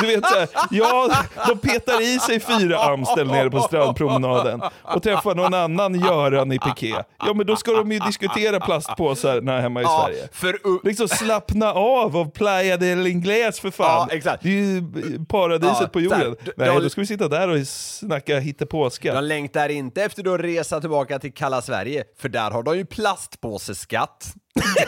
[0.00, 1.10] Du, vet såhär, ja,
[1.48, 6.58] de petar i sig fyra Amstel nere på strandpromenaden och träffar någon annan Göran i
[6.58, 6.94] piké.
[7.26, 10.28] Ja men då ska de ju diskutera plastpåsar när hemma i Ja, Sverige.
[10.32, 14.06] för Liksom slappna av och playa del inglés för fan.
[14.10, 14.42] Ja, exakt.
[14.42, 14.82] Det är ju
[15.28, 16.36] paradiset Ja, på jorden.
[16.44, 16.52] där.
[16.56, 19.14] Nej, då ska vi sitta där och snacka hittepåskatt.
[19.14, 22.84] De längtar inte efter att resa tillbaka till kalla Sverige, för där har de ju
[22.86, 24.34] plastpåseskatt.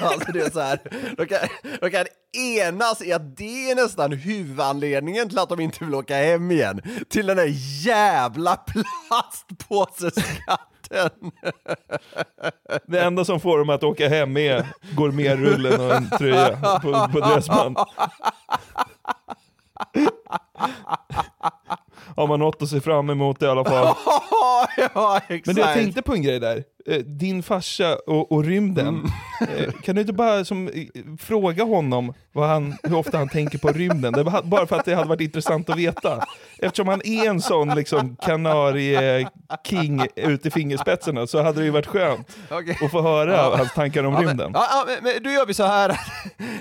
[0.00, 0.80] Alltså det är så här,
[1.16, 1.38] de, kan,
[1.80, 6.16] de kan enas i att det är nästan huvudanledningen till att de inte vill åka
[6.16, 6.80] hem igen.
[7.08, 7.50] Till den där
[7.86, 11.10] jävla plastpåseskatten.
[12.86, 17.20] Det enda som får dem att åka hem är gourmetrullen och en tröja på, på
[17.20, 17.76] Dressman.
[22.16, 23.94] Har man något att se fram emot i alla fall.
[24.94, 25.46] ja, exakt.
[25.46, 26.64] Men du, jag tänkte på en grej där.
[26.86, 29.02] Eh, Din farsa och, och rymden.
[29.56, 30.72] Eh, Kan du inte bara som, eh,
[31.20, 34.12] fråga honom vad han, hur ofta han tänker på rymden?
[34.12, 36.24] Det var bara för att det hade varit intressant att veta.
[36.58, 38.16] Eftersom han är en sån liksom,
[38.96, 42.78] kanarie-king ut i fingerspetsarna så hade det ju varit skönt Okej.
[42.84, 44.50] att få höra hans tankar om Ja, men, rymden.
[44.54, 46.00] ja, ja, men, men då gör vi så här.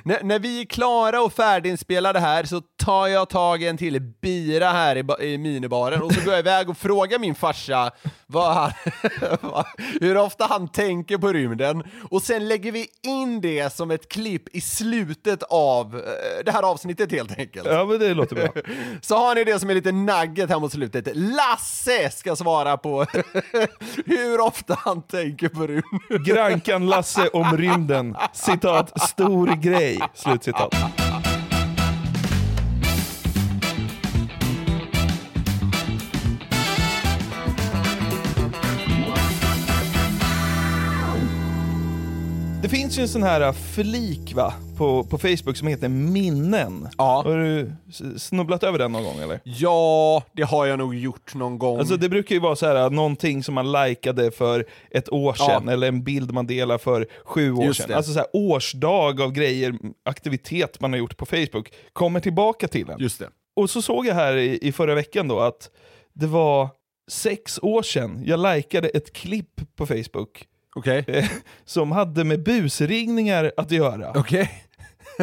[0.03, 4.01] när, när vi är klara och färdiginspelade här så tar jag tag i en till
[4.21, 7.91] bira här i, i minibaren och så går jag iväg och frågar min farsa
[8.27, 8.71] vad han,
[9.41, 9.65] vad-
[10.11, 14.55] hur ofta han tänker på rymden och sen lägger vi in det som ett klipp
[14.55, 17.67] i slutet av eh, det här avsnittet helt enkelt.
[17.67, 18.47] Ja men det låter bra.
[19.01, 21.07] Så har ni det som är lite nugget här mot slutet.
[21.13, 23.05] Lasse ska svara på
[24.05, 26.23] hur ofta han tänker på rymden.
[26.25, 28.15] Grankan Lasse om rymden.
[28.33, 29.99] Citat, stor grej.
[30.13, 31.00] Slutcitat.
[42.61, 46.87] Det finns ju en sån här flik va, på, på Facebook som heter minnen.
[46.97, 47.23] Ja.
[47.25, 47.71] Har du
[48.17, 49.39] snubblat över den någon gång eller?
[49.43, 51.79] Ja, det har jag nog gjort någon gång.
[51.79, 55.69] Alltså det brukar ju vara så här någonting som man likade för ett år sedan,
[55.69, 57.89] eller en bild man delar för sju år Just sedan.
[57.89, 57.97] det.
[57.97, 62.89] Alltså så här årsdag av grejer, aktivitet man har gjort på Facebook, kommer tillbaka till
[62.89, 62.99] en.
[62.99, 63.29] Just det.
[63.55, 65.69] Och så såg jag här i, i förra veckan då att
[66.13, 66.69] det var
[67.11, 71.03] sex år sedan jag likade ett klipp på Facebook Okej.
[71.07, 71.25] eh,
[71.65, 74.11] som hade med busringningar att göra.
[74.15, 74.49] Okej.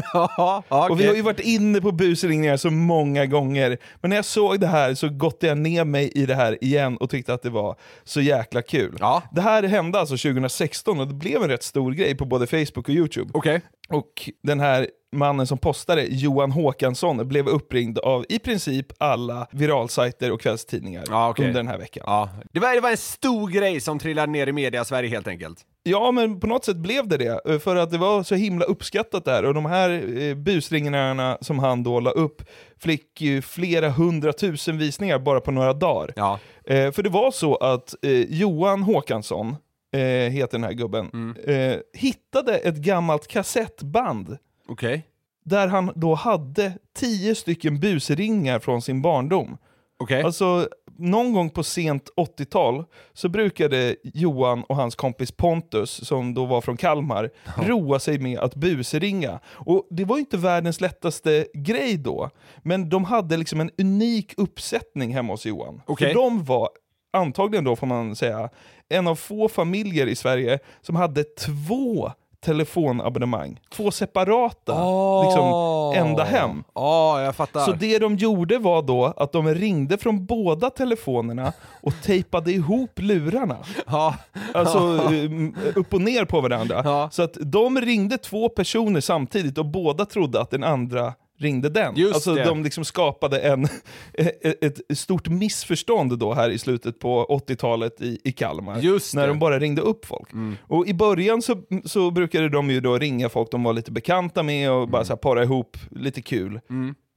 [0.13, 0.91] Ja, okej.
[0.91, 4.61] Och vi har ju varit inne på busringningar så många gånger, men när jag såg
[4.61, 7.51] det här så gottade jag ner mig i det här igen och tyckte att det
[7.51, 8.97] var så jäkla kul.
[9.01, 9.23] Ja.
[9.33, 12.89] Det här hände alltså 2016 och det blev en rätt stor grej på både Facebook
[12.89, 13.31] och YouTube.
[13.35, 13.61] Okej.
[13.89, 20.33] Och den här mannen som postade, Johan Håkansson, blev uppringd av i princip alla viralsajter
[20.33, 21.47] och kvällstidningar Ja, okej.
[21.47, 22.05] under den här veckan.
[22.07, 22.29] Ja.
[22.53, 25.59] Det, var, det var en stor grej som trillade ner i media-Sverige helt enkelt.
[25.90, 27.40] Ja, men på något sätt blev det det.
[27.53, 29.44] eh, För att det var så himla uppskattat där.
[29.44, 32.42] Och de här eh, busringningarna som han då la upp
[32.79, 36.12] fick ju flera hundratusen visningar bara på några dagar.
[36.16, 36.38] Ja.
[36.64, 39.57] Eh, för det var så att eh, Johan Håkansson,
[39.92, 40.01] eh,
[40.33, 44.37] heter den här gubben, eh, hittade ett gammalt kassettband
[44.68, 45.07] Okej.
[45.44, 49.59] där han då hade tio stycken busringar från sin barndom.
[50.01, 50.22] Okej.
[50.22, 50.68] Alltså,
[50.99, 56.61] någon gång på sent 80-tal så brukade Johan och hans kompis Pontus, som då var
[56.61, 59.41] från Kalmar, roa sig med att busringa.
[59.47, 62.31] Och det var ju inte världens lättaste grej då,
[62.63, 65.83] men de hade liksom en unik uppsättning hemma hos Johan.
[65.87, 66.09] Okej.
[66.09, 66.69] För de var,
[67.13, 68.49] antagligen då får man säga,
[68.89, 73.61] en av få familjer i Sverige som hade två telefonabonnemang.
[73.70, 74.72] Två separata
[75.24, 75.53] liksom,
[75.96, 76.64] ända hem.
[76.74, 77.61] Ja, jag fattar.
[77.61, 82.90] Så det de gjorde var då att de ringde från båda telefonerna och tejpade ihop
[82.96, 83.57] lurarna.
[83.87, 84.14] Ja.
[84.55, 86.83] Alltså um, upp och ner på varandra.
[86.85, 87.09] Ja.
[87.12, 91.96] Så att de ringde två personer samtidigt och båda trodde att den andra ringde den.
[91.96, 92.44] Just alltså det.
[92.44, 93.64] de liksom skapade en,
[94.61, 98.79] ett stort missförstånd då här i slutet på 80-talet i, i Kalmar.
[98.79, 99.27] Just när det.
[99.29, 99.37] Mm.
[99.37, 100.29] de bara ringde upp folk.
[100.62, 104.42] Och i början så, så brukade de ju då ringa folk de var lite bekanta
[104.42, 104.90] med och Mm.
[104.90, 106.61] bara så här para ihop lite kul.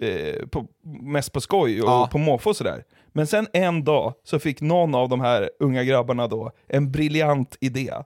[0.02, 0.68] Eh, på,
[1.02, 2.10] mest på skoj och Ja.
[2.12, 2.84] på måfå och sådär.
[3.14, 7.58] Men sen en dag så fick någon av de här unga grabbarna då en briljant
[7.62, 7.92] idé.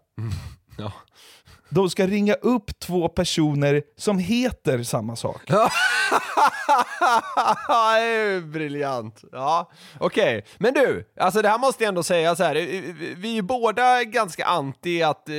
[0.77, 0.91] Ja.
[1.69, 5.41] De ska ringa upp två personer som heter samma sak.
[5.47, 5.55] det
[8.01, 9.21] är ju briljant.
[9.31, 10.45] Ja, okej.
[10.57, 12.55] Men du, alltså det här måste jag ändå säga så här.
[13.15, 15.35] Vi är ju båda ganska anti att eh,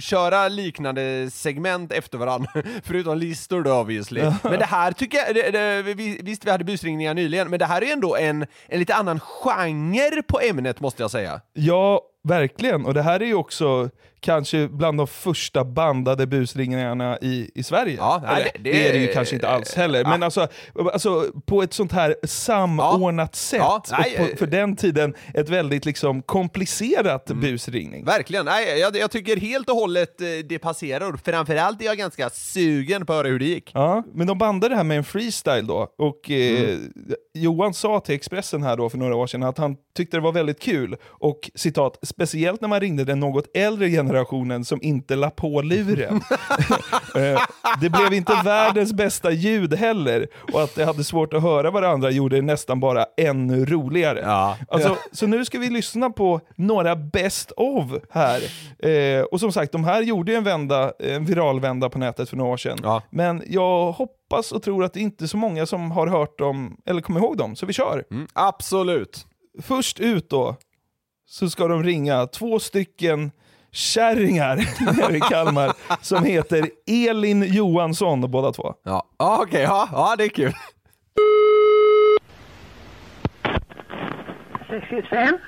[0.00, 2.50] köra liknande segment efter varandra,
[2.84, 4.22] förutom listor då obviously.
[4.42, 7.66] Men det här tycker jag, det, det, vi- visst vi hade busringningar nyligen, men det
[7.66, 11.40] här är ändå en, en lite annan genre på ämnet måste jag säga.
[11.52, 12.86] Ja, verkligen.
[12.86, 13.90] Och det här är ju också
[14.22, 17.96] kanske bland de första bandade busringningarna i, i Sverige.
[17.98, 20.48] Ja, nej, det- det, är det ju kanske inte alls heller, men alltså,
[20.92, 23.58] alltså på ett sånt här samordnat sätt.
[23.60, 28.04] Ja, nej, och på, för den tiden ett väldigt liksom komplicerat busringning.
[28.04, 31.16] Verkligen, nej, jag, jag tycker helt och hållet eh, det passerar.
[31.24, 33.70] Framförallt är jag ganska sugen på att höra hur det gick.
[33.74, 35.88] Ja, men de bandade det här med en freestyle då.
[35.98, 36.92] Och eh, Mm.
[37.34, 40.32] Johan sa till Expressen här då för några år sedan att han tyckte det var
[40.32, 40.96] väldigt kul.
[41.04, 44.11] Och citat, speciellt när man ringde den något äldre generationen
[44.64, 46.20] som inte la på luren.
[47.16, 47.40] Eh,
[47.80, 50.28] det blev inte världens bästa ljud heller.
[50.52, 54.20] Och att det hade svårt att höra varandra gjorde det nästan bara ännu roligare.
[54.20, 54.56] Ja.
[54.68, 58.40] Alltså, så nu ska vi lyssna på några best of här.
[58.88, 62.36] Eh, och som sagt, de här gjorde en, vända, en viral vända på nätet för
[62.36, 62.78] några år sedan.
[62.82, 63.02] Ja.
[63.10, 66.76] Men jag hoppas och tror att det inte är så många som har hört dem,
[66.86, 68.04] eller kommer ihåg dem, så vi kör.
[68.10, 69.26] Mm, absolut.
[69.62, 70.56] Först ut då,
[71.26, 73.30] så ska de ringa två stycken
[73.72, 74.56] kärringar
[74.96, 78.74] nere i Kalmar som heter Elin Johansson båda två.
[78.84, 80.52] Ja, ja okej, ja, ja, det är kul.
[84.68, 85.38] 65.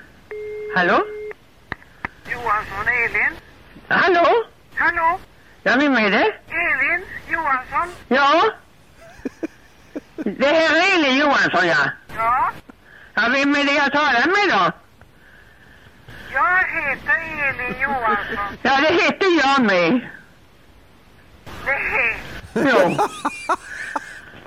[0.75, 0.99] Hallå?
[2.31, 3.33] Johansson Elin.
[3.87, 4.25] Hallå?
[4.75, 5.19] Hallå?
[5.63, 6.33] Ja, vem är det?
[6.49, 7.95] Elin Johansson.
[8.07, 8.43] Ja?
[10.15, 11.89] Det här är Elin Johansson, ja.
[12.17, 12.51] Ja,
[13.15, 14.71] Ja, vem är det jag talar med då?
[16.35, 17.15] Jag heter
[17.49, 18.57] Elin Johansson.
[18.61, 19.99] Ja, det heter jag med.
[21.65, 22.17] Nej.
[22.53, 22.97] Jo.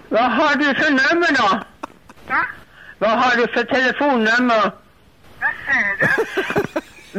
[0.09, 1.61] Vad har du för nummer då?
[2.29, 2.45] Va?
[2.99, 4.73] Vad har du för telefonnummer?
[5.41, 6.07] Vad säger du?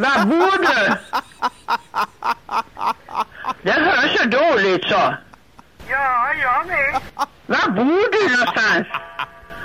[0.01, 0.95] Var bor du?
[3.61, 5.15] Det hörs så dåligt så.
[5.89, 7.01] Ja, jag med.
[7.45, 8.87] Var bor du någonstans?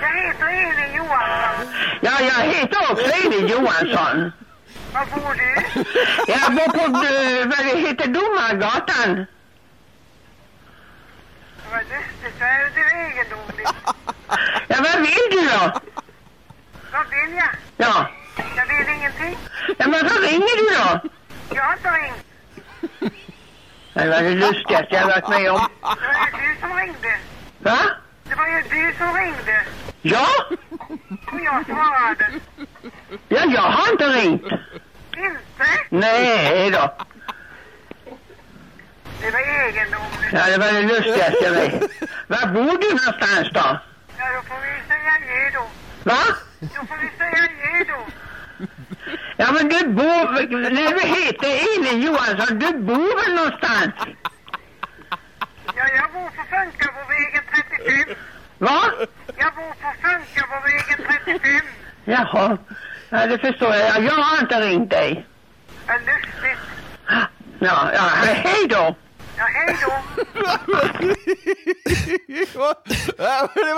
[0.00, 1.74] Jag heter Elin Johansson.
[2.00, 4.32] Ja, jag heter också Elin Johansson.
[4.94, 5.50] Var bor du?
[6.33, 6.92] Jag bor på,
[7.48, 9.26] vad heter, Domargatan.
[11.70, 12.38] Vad lustigt.
[12.38, 13.68] Det är det är egendomligt.
[14.68, 15.80] Ja, vad vill du då?
[16.92, 17.48] Vad vill jag?
[17.76, 18.11] Ja.
[18.57, 19.38] Jag vill ingenting.
[19.78, 21.11] Ja, men vad ringer du då?
[21.57, 22.24] Jag har inte ringt.
[23.94, 25.68] Det var det lustigaste jag varit med om.
[25.80, 27.18] Det var ju du som ringde.
[27.59, 27.78] Va?
[28.24, 29.64] Det var ju du som ringde.
[30.02, 30.26] Ja?
[31.33, 32.26] Och jag svarade.
[33.28, 34.42] Ja, jag har inte ringt.
[35.16, 35.66] Inte?
[35.88, 36.94] Nej då.
[39.20, 40.33] Det var egendomligt.
[40.33, 41.83] Ja, det var det lustigaste jag vet.
[42.27, 43.81] Var bor du någonstans då?
[44.18, 45.66] Ja, då får vi säga ge då.
[46.03, 46.22] Va?
[46.61, 48.07] Då får vi säga ge då.
[49.37, 50.70] Ja, men du bor...
[50.70, 52.59] Nej, vad heter Elin Johansson?
[52.59, 53.94] Du bor väl någonstans?
[55.77, 57.42] Ja, jag bor på Funkabovägen
[57.77, 58.16] 35.
[58.59, 58.81] Va?
[59.37, 61.61] Jag bor på Funkabovägen 35.
[62.05, 62.59] Jaha.
[63.14, 63.88] Ja, det förstår jag.
[63.88, 65.27] Ja, Jag har inte ringt dig.
[65.88, 66.59] Vad lustigt.
[67.59, 68.94] Ja, ja, hej då.
[69.37, 69.92] Ja, hej då.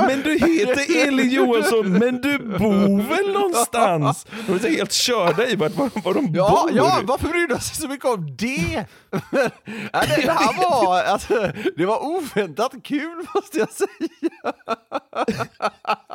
[0.06, 4.26] Men du heter Elin Johansson, men du bor väl någonstans?
[4.46, 6.76] De är helt körda i vart, var, var de Ja, bor.
[6.76, 8.84] ja, varför bryr du sig så mycket om det?
[9.92, 14.52] ja, det, det här var, alltså, det var oväntat kul måste jag säga.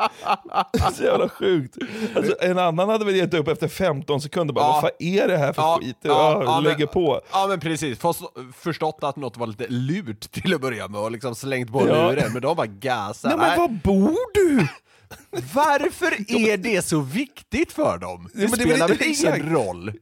[0.94, 1.78] Så jävla sjukt.
[2.16, 4.54] Alltså, en annan hade väl gett upp efter 15 sekunder.
[4.54, 4.72] Bara, Ja.
[4.72, 5.98] Vad fan är det här för skit?
[6.02, 7.22] Ja, lägger men, på.
[7.32, 8.20] Ja men precis, Först,
[8.56, 12.10] förstått att något var lite lurt till att börja med och liksom slängt på Ja.
[12.12, 13.30] luren, men de bara gasar.
[13.30, 14.68] Nej, men var bor du?
[15.54, 16.12] Varför
[16.44, 18.30] är det så viktigt för dem?
[18.34, 19.46] Det, Ja, spelar väl ingen exakt.
[19.46, 19.94] roll?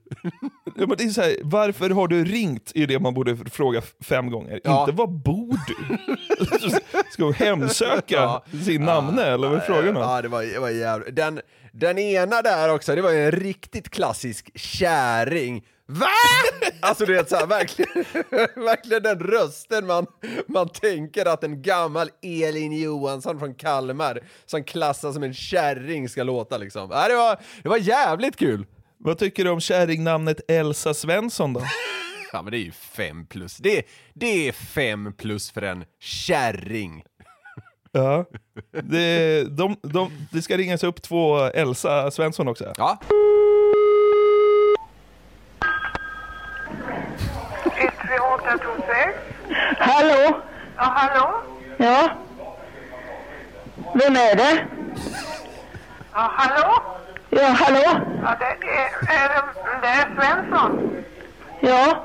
[0.75, 2.71] Ja, men det är så här, varför har du ringt?
[2.75, 4.61] är det man borde fråga fem gånger.
[4.63, 4.79] Ja.
[4.81, 5.97] Inte var bor du?
[7.11, 8.43] Ska hon hemsöka Ja.
[8.65, 10.03] sin namne eller vad är frågan om?
[10.03, 11.15] Ja, det var, det var jävligt.
[11.15, 11.41] Den,
[11.73, 15.63] den ena där också, det var en riktigt klassisk käring.
[15.91, 16.07] Va?
[16.81, 17.91] Alltså du vet såhär, verkligen,
[18.65, 20.05] verkligen den rösten man,
[20.47, 26.23] man tänker att en gammal Elin Johansson från Kalmar som klassas som en kärring ska
[26.23, 26.89] låta liksom.
[26.91, 28.65] Ja, det, var, det var jävligt kul.
[28.97, 31.61] Vad tycker du om kärringnamnet Elsa Svensson då?
[32.31, 33.57] Ja men det är ju fem plus.
[33.57, 37.03] Det, det är fem plus för en kärring.
[37.91, 38.25] Ja.
[38.83, 42.73] Det, de, de, det ska ringas upp två Elsa Svensson också.
[42.77, 42.99] Ja.
[48.49, 49.15] 13826.
[49.79, 50.41] Hallå?
[50.77, 51.41] Ja, hallå?
[51.77, 52.09] Ja?
[53.93, 54.65] Vem är det?
[56.13, 56.81] Ja, hallå?
[57.29, 58.01] Ja, hallå?
[58.23, 59.43] Ja, det är, är,
[59.81, 61.03] det- är Svensson.
[61.59, 62.03] Ja?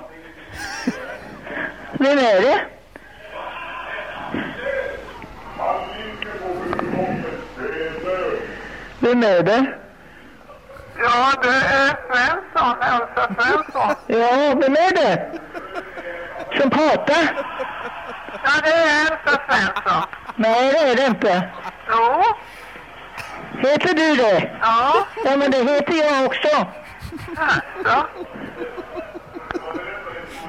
[1.92, 2.60] Vem är det?
[9.00, 9.66] Vem är det?
[10.98, 11.94] Ja, det är.
[12.08, 13.94] Svensson, Elsa Svensson.
[14.06, 15.30] Ja, vem är det?
[16.60, 17.44] Som pratar?
[18.44, 20.02] Ja, det är Elsa Svensson.
[20.36, 21.48] Nej, det är det inte.
[21.90, 22.22] Jo,
[23.58, 24.50] Heter du det?
[24.62, 26.66] ja, Ja, men det heter jag också.
[27.36, 28.06] alltså.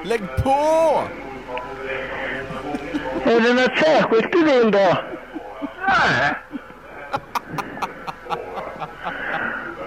[0.04, 1.02] Lägg på!
[3.24, 4.96] Är det något särskilt du vill då?
[5.88, 6.34] Nej.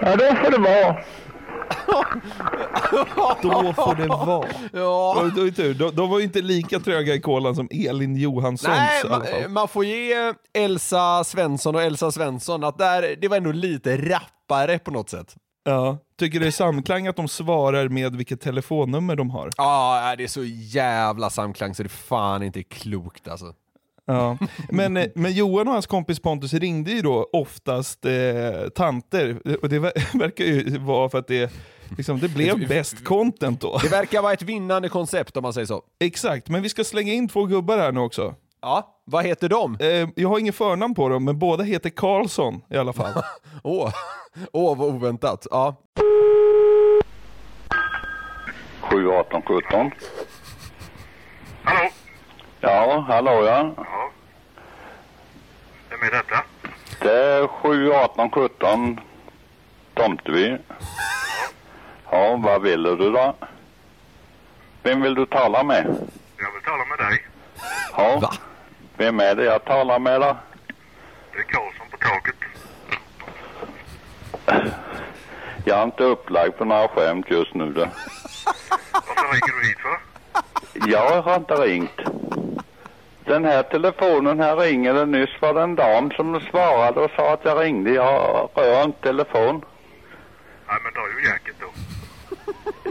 [0.00, 0.96] Ja, då får det vara.
[3.42, 4.48] Då får det vara.
[4.72, 5.30] Ja.
[5.36, 5.74] Då är tur.
[5.74, 9.18] De, de var ju inte lika tröga i kolan som Elin Johanssons Nej, i alla
[9.18, 9.48] man, fall.
[9.48, 14.78] man får ge Elsa Svensson och Elsa Svensson att där, det var ändå lite rappare
[14.78, 15.36] på något sätt.
[15.64, 15.98] Ja.
[16.18, 19.50] Tycker det är samklang att de svarar med vilket telefonnummer de har.
[19.56, 23.54] Ja, det är så jävla samklang så det fan inte är klokt alltså.
[24.14, 24.38] Ja.
[24.68, 28.12] Men, eh, men Johan och hans kompis Pontus ringde ju då oftast eh,
[28.74, 29.36] tanter.
[29.62, 31.52] Och det ver- verkar ju vara för att det,
[31.96, 33.78] liksom, det blev bäst content då.
[33.82, 35.82] Det verkar vara ett vinnande koncept om man säger så.
[36.00, 38.34] Exakt, men vi ska slänga in två gubbar här nu också.
[38.62, 39.76] Ja, vad heter de?
[39.80, 43.12] Eh, jag har ingen förnamn på dem, men båda heter Karlsson i alla fall.
[43.64, 43.92] Åh,
[44.52, 45.46] åh vad oväntat.
[45.50, 45.74] Ja.
[48.90, 49.90] 7, 18, 17.
[51.62, 51.90] Hallå?
[52.60, 53.72] Ja, hallå ja.
[53.76, 54.10] Ja.
[55.90, 56.44] Vem är detta?
[57.00, 59.00] Det är 7, 18, 17
[59.94, 60.58] Tomteby.
[62.10, 63.34] Ja, vad vill du då?
[64.82, 65.86] Vem vill du tala med?
[66.36, 67.26] Jag vill tala med dig.
[67.96, 68.32] Ja.
[68.96, 70.36] Vem är det jag talar med då?
[71.32, 72.34] Det är Karlsson på taket.
[75.64, 77.88] Jag är inte upplagd på några skämt just nu då.
[78.92, 79.98] Varför ringer du hit för?
[80.90, 82.00] Jag har inte ringt.
[83.30, 87.32] Den här telefonen här ringer det nyss var det en dam som svarade och sa
[87.32, 87.90] att jag ringde.
[87.90, 89.64] Jag rör inte telefon.
[90.68, 91.70] Nej, men dra ju jacket då.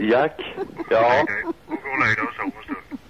[0.00, 0.54] Jack?
[0.90, 1.26] Ja.
[1.66, 3.00] Och gå och lägg dig och sov en stund.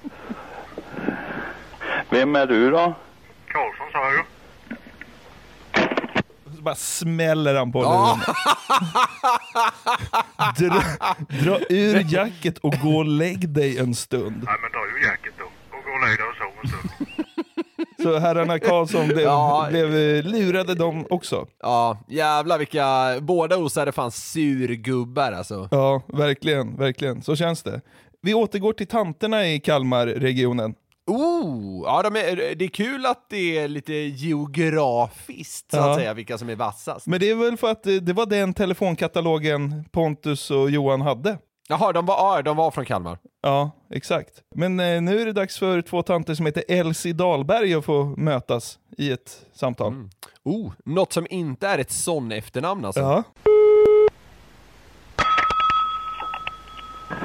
[2.11, 2.95] Vem är du då?
[3.47, 4.23] Karlsson sa jag ju.
[6.57, 8.21] Så bara smäller han på luren.
[10.59, 10.83] dra,
[11.45, 14.43] dra ur jacket och gå och lägg dig en stund.
[14.47, 17.20] Nej, men dra ju jacket då och gå och lägg dig och sov en stund.
[18.03, 19.67] Så herrarna Karlsson blev, Ja.
[19.71, 21.47] blev eh, lurade de också.
[21.63, 25.69] Ja, jävlar vilka, båda osade fan surgubbar alltså.
[25.71, 27.23] Ja, verkligen, verkligen.
[27.23, 27.81] Så känns det.
[28.23, 30.75] Vi återgår till tanterna i Kalmarregionen.
[31.07, 35.91] Oh, ja de är, det är kul att det är lite geografiskt så Ja.
[35.91, 37.07] att säga, vilka som är vassast.
[37.07, 41.39] Men det är väl för att eh, det var den telefonkatalogen Pontus och Johan hade.
[41.71, 43.19] Jaha, de var, ja, de var från Kalmar.
[43.43, 44.31] Ja, exakt.
[44.55, 48.05] Men eh, nu är det dags för två tanter som heter Elsie Dahlberg att få
[48.05, 50.09] mötas i ett samtal.
[50.43, 53.01] Oh, något som inte är ett sån efternamn alltså.
[53.01, 53.23] Ja.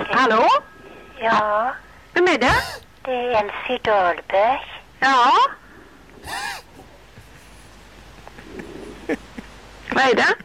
[0.09, 0.47] Hallå?
[1.19, 1.73] Ja,
[2.13, 2.53] Vem är det?
[3.01, 4.59] det är Elsie Dahlberg.
[4.99, 5.31] Ja?
[9.93, 10.35] Vad är det?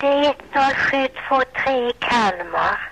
[0.00, 2.90] Det är 10723 i Kalmar.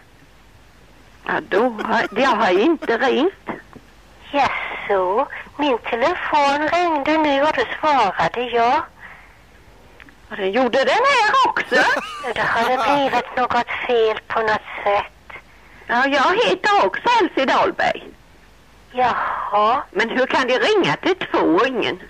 [1.26, 3.48] Ja, då har, jag har inte ringt.
[4.32, 5.26] Jaså,
[5.56, 8.82] min telefon ringde nu och då svarade jag.
[10.28, 11.76] Ja, det gjorde den här också.
[12.34, 15.42] Då har det blivit något fel på något sätt.
[15.86, 18.04] Ja, jag heter också Elsie Dahlberg.
[18.92, 22.00] Jaha, Men hur kan det ringa till två och ingen?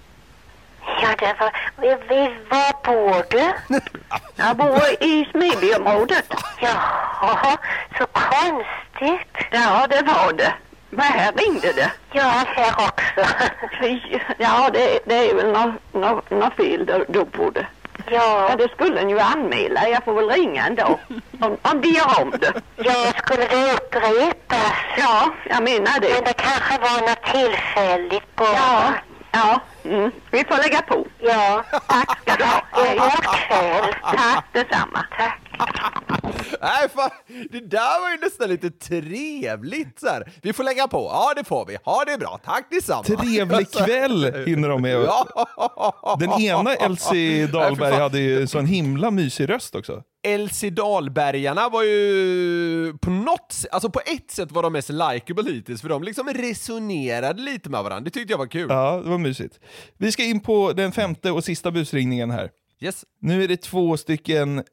[1.03, 1.51] Ja det var...
[1.81, 3.53] Vi, vi, var bor du?
[4.37, 6.35] Jag bor i Smedjeområdet.
[6.61, 7.57] Jaha,
[7.99, 9.47] så konstigt.
[9.51, 10.55] Ja, det var det.
[10.91, 11.93] Men här ringde det.
[12.13, 13.35] Ja, här också.
[14.39, 17.67] Ja, det, det är väl något nå, nå fel då, då på det.
[18.11, 19.89] Ja, Ja, det skulle en ju anmäla.
[19.89, 20.99] Jag får väl ringa ändå.
[21.41, 22.53] Om, om de gör om det.
[22.77, 24.73] ja, skulle det upprepas?
[24.99, 26.21] Ja, jag menar Men det.
[26.25, 28.53] det kanske var något tillfälligt bara.
[28.53, 28.93] Ja,
[29.33, 29.61] ja.
[29.91, 30.11] Mm.
[30.31, 31.07] Vi får lägga på.
[31.19, 31.65] Ja.
[31.87, 32.61] Tack ska du ha.
[33.49, 33.95] Kväll.
[34.03, 35.05] Tack detsamma.
[35.19, 35.46] Tack.
[36.61, 37.11] Nej, fan,
[37.51, 40.33] det där var ju nästan lite trevligt så här.
[40.43, 43.03] Vi får lägga på, ja det får vi, ja det bra, tack detsamma.
[43.03, 45.09] Trevlig kväll hinner de med.
[46.19, 50.03] Den ena Elsie Dahlberg hade ju en sån himla mysig röst också.
[50.27, 55.83] Elsie Dahlbergarna var ju på något alltså på ett sätt var de mest likeable hittills
[55.83, 58.67] för de liksom resonerade lite med varandra, det tyckte jag var kul.
[58.71, 59.61] Ja, det var mysigt.
[59.99, 62.51] Vi ska in på den femte och sista busringningen här.
[62.81, 63.05] Yes.
[63.21, 64.65] Nu är det två stycken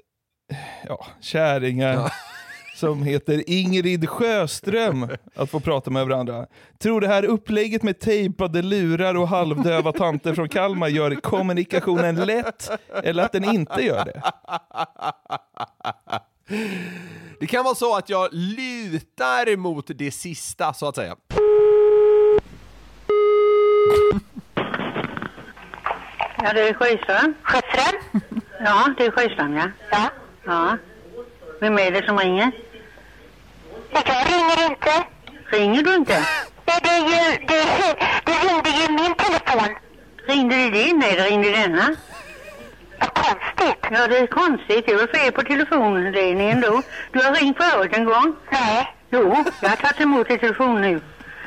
[0.87, 2.13] ja, kärringar
[2.75, 6.47] som heter Ingrid Sjöström att få prata med varandra.
[6.79, 12.69] Tror det här upplägget med tejpade lurar och halvdöva tanter från Kalmar gör kommunikationen lätt
[13.03, 14.21] eller att den inte gör det?
[17.39, 21.15] Det kan vara så att jag lutar mot det sista, så att säga.
[26.37, 27.33] Ja, det är Sjöström.
[27.43, 28.21] Sjöström?
[28.59, 29.69] Ja, det är Sjöström, ja.
[29.91, 30.09] Ja.
[30.43, 30.77] Ja.
[31.59, 32.51] Vem är det som ringer?
[33.91, 35.03] Jag ringer inte.
[35.51, 36.25] Ringer du inte?
[36.65, 37.45] Nej, det är ju...
[37.47, 37.63] Det,
[38.25, 39.75] det ringde ju min telefon.
[40.27, 40.99] Ringde det din?
[40.99, 41.95] Nej, det ringde denna.
[42.99, 43.85] Vad konstigt.
[43.91, 44.85] Ja, det är konstigt.
[44.85, 46.81] Det är väl fel på telefonledningen då.
[47.11, 48.35] Du har ringt förut en gång?
[48.49, 48.95] Nej.
[49.09, 51.01] Jo, jag har tagit emot i telefon nu.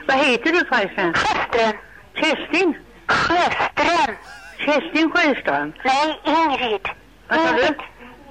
[0.06, 1.14] Vad heter du förresten?
[1.14, 1.76] Sjöström.
[2.14, 2.74] Kerstin?
[3.06, 4.16] Sjöström.
[4.58, 5.72] Kerstin Sjöström?
[5.84, 6.88] Nej, Ingrid.
[7.28, 7.74] Vad sa du?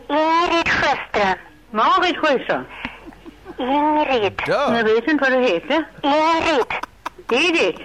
[0.09, 1.37] Ingrid, Ingrid Sjöström.
[1.71, 2.63] Marit Sjöström?
[3.57, 4.41] Ingrid.
[4.47, 5.85] Jag vet inte vad du heter.
[6.01, 6.65] Ingrid.
[7.29, 7.81] Edith?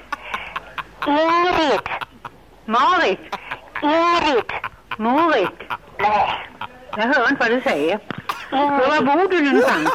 [1.06, 1.80] Ingrid.
[2.64, 3.20] Marit?
[3.82, 4.44] Ingrid.
[4.96, 5.62] Marit?
[5.98, 6.46] Nej.
[6.96, 7.98] Jag hör inte vad du säger.
[8.50, 9.90] Var bor du någonstans?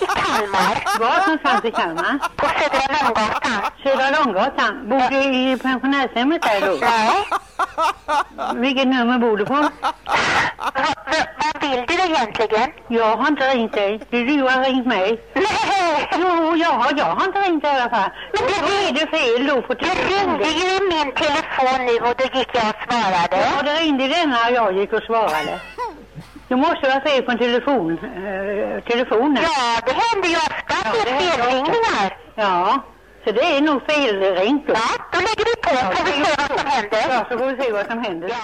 [0.00, 0.98] I Kalmar.
[1.00, 2.18] Var någonstans i Kalmar?
[2.36, 3.70] På Södra Långgatan.
[3.82, 4.88] Södra Långgatan.
[4.88, 6.76] Bor du i pensionärshemmet där då?
[6.80, 7.24] Nej.
[8.54, 9.54] Vilket nummer bor du på?
[9.54, 9.70] Va,
[10.74, 12.70] va, vad vill du egentligen?
[12.88, 14.00] Jag har inte ringt dig.
[14.10, 15.20] Du som har ringt mig.
[15.34, 16.08] Nej.
[16.18, 18.10] Jo, jag har, jag har inte ringt dig i alla fall.
[18.32, 21.92] Men det- Då är det fel då på Du ringde ju i min telefon nu
[22.08, 23.36] och då gick jag och svarade.
[23.56, 25.60] Ja, det ringde denna och jag gick och svarade.
[26.48, 29.42] Det måste vara fel på telefon, eh, telefonen.
[29.42, 32.18] Ja, det händer ju ofta att det är felringningar.
[32.34, 32.80] Ja,
[33.24, 34.64] så det är nog felringt.
[34.66, 34.80] Ja,
[35.12, 36.98] då lägger vi på så får vi se vad som händer.
[37.10, 38.30] Ja, så får vi se vad som händer.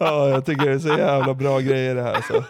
[0.00, 2.14] Ja, jag tycker det är så jävla bra grejer det här.
[2.14, 2.44] Alltså,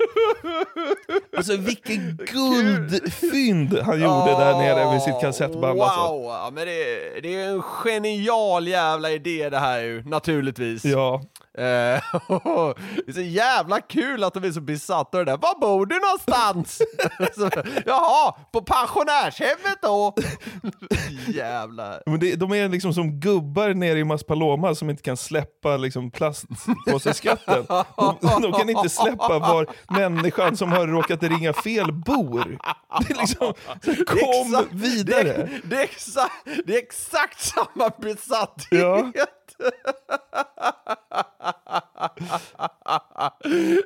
[1.36, 5.74] alltså vilken guldfynd han gjorde där nere med sitt kassettband.
[5.78, 6.14] Wow, Alltså.
[6.14, 10.84] ja, men det, det är en genial jävla idé det här ju, naturligtvis.
[10.84, 11.22] Ja.
[11.58, 11.62] Eh,
[13.06, 15.38] det är så jävla kul att de är så besatta av det där.
[15.38, 16.82] Var bor du någonstans?
[17.34, 17.50] så,
[17.86, 20.14] Jaha, på pensionärshemmet då?
[21.28, 22.02] Jävlar.
[22.06, 26.10] Men det, de är liksom som gubbar nere i Maspaloma som inte kan släppa liksom
[26.10, 27.66] plastpåseskatten.
[28.20, 32.58] De, de kan inte släppa var människan som har råkat ringa fel bor.
[33.00, 35.22] Det är liksom, så kom exakt- vidare.
[35.22, 38.82] Det, det, är exakt, det är exakt samma besatthet.
[38.82, 39.12] Ja.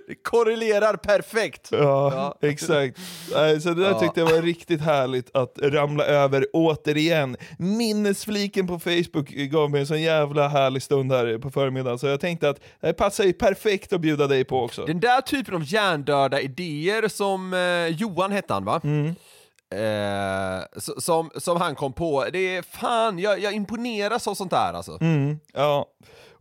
[0.09, 1.69] det korrelerar perfekt.
[1.73, 2.99] Ja, exakt.
[3.35, 4.01] Nej, så det där Ja.
[4.01, 7.37] tyckte jag var riktigt härligt att ramla över återigen.
[7.59, 12.21] Minnesfliken på Facebook gav mig en sån jävla härlig stund här på förmiddagen, så jag
[12.21, 14.85] tänkte att det passar ju perfekt att bjuda dig på också.
[14.87, 18.81] Den där typen av hjärndöda idéer som eh, Johan hette han va?
[19.75, 24.51] Eh, s- som, som han kom på, det är fan, jag, jag imponeras av sånt
[24.51, 24.99] där alltså.
[25.01, 25.87] Mm, ja.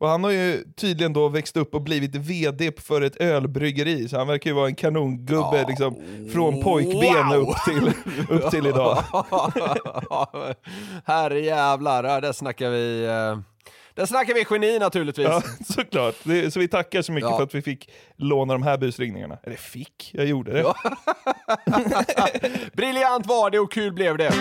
[0.06, 4.18] Och han har ju tydligen då växt upp och blivit VD för ett ölbryggeri, så
[4.18, 5.96] han verkar ju vara en kanongubbe liksom,
[6.34, 7.36] från pojkben Wow!
[7.50, 7.92] upp, till,
[8.30, 9.04] upp till idag.
[11.06, 13.06] Herre jävlar, ja, där snackar vi...
[13.06, 13.40] Eh,
[13.94, 15.28] där snackar vi geni naturligtvis.
[15.28, 15.42] Ja,
[15.74, 16.16] såklart.
[16.24, 17.38] Det, så vi tackar så mycket Ja.
[17.38, 19.38] för att vi fick låna de här busringningarna.
[19.44, 20.60] Eller fick, jag gjorde det.
[20.60, 20.76] Ja.
[22.74, 24.34] Briljant var det och kul blev det.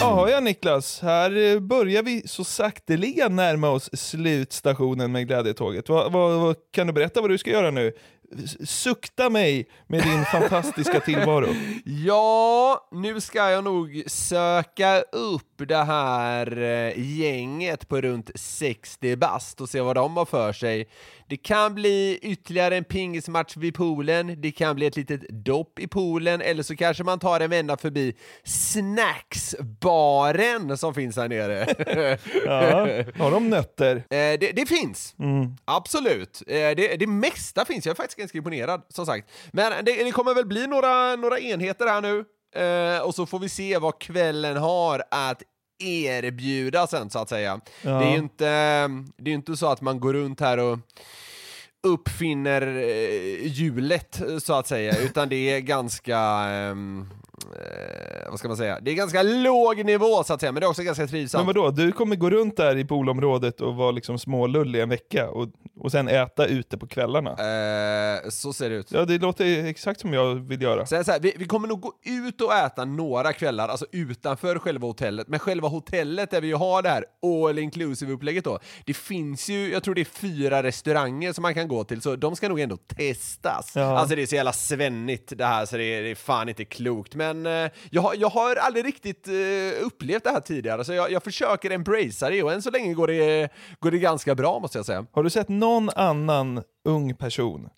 [0.00, 5.88] Jaha ja Niklas, här eh, börjar vi så sakteliga närma oss slutstationen med glädjetåget.
[5.88, 7.92] Va, va, va, kan du berätta vad du ska göra nu?
[8.64, 11.46] Sukta mig med din fantastiska tillvaro.
[11.84, 19.60] Ja, nu ska jag nog söka upp det här eh, gänget på runt 60 bast
[19.60, 20.88] och se vad de har för sig.
[21.28, 25.88] Det kan bli ytterligare en pingismatch vid poolen, det kan bli ett litet dopp i
[25.88, 31.66] poolen, eller så kanske man tar en vända förbi snacksbaren som finns här nere.
[32.44, 32.80] Ja,
[33.24, 33.96] har de nötter?
[33.96, 35.14] Eh, det, det finns,
[35.64, 36.42] absolut.
[36.46, 39.30] Eh, det, det mesta finns, jag är faktiskt ganska imponerad som sagt.
[39.52, 42.24] Men det, det kommer väl bli några, några enheter här nu,
[42.58, 45.42] eh, och så får vi se vad kvällen har att
[45.84, 47.60] erbjuda sen så att säga.
[47.82, 47.90] Ja.
[47.90, 48.44] Det är ju inte,
[49.16, 50.78] det är inte så att man går runt här och
[51.86, 57.08] uppfinner eh, hjulet så att säga, utan det är ganska ehm,
[57.54, 58.78] eh, vad ska man säga?
[58.80, 61.46] Det är ganska låg nivå så att säga, men det är också ganska trivsamt.
[61.46, 65.30] Men vadå, du kommer gå runt där i poolområdet och vara liksom smålullig en vecka
[65.30, 65.48] och,
[65.80, 67.30] och sen äta ute på kvällarna?
[67.30, 68.92] Eh, så ser det ut.
[68.92, 70.86] Ja, det låter exakt som jag vill göra.
[70.86, 74.86] Så här, vi, vi kommer nog gå ut och äta några kvällar, alltså utanför själva
[74.86, 79.48] hotellet, men själva hotellet där vi har det här all inclusive upplägget då, det finns
[79.48, 82.48] ju, jag tror det är fyra restauranger som man kan gå till, så de ska
[82.48, 83.72] nog ändå testas.
[83.74, 83.98] Ja.
[83.98, 86.64] Alltså det är så jävla svennigt det här så det är, det är fan inte
[86.64, 90.92] klokt, men eh, jag, har, jag har aldrig riktigt eh, upplevt det här tidigare, så
[90.92, 93.48] jag, jag försöker embracea det och än så länge går det,
[93.80, 95.06] går det ganska bra måste jag säga.
[95.12, 97.68] Har du sett någon annan ung person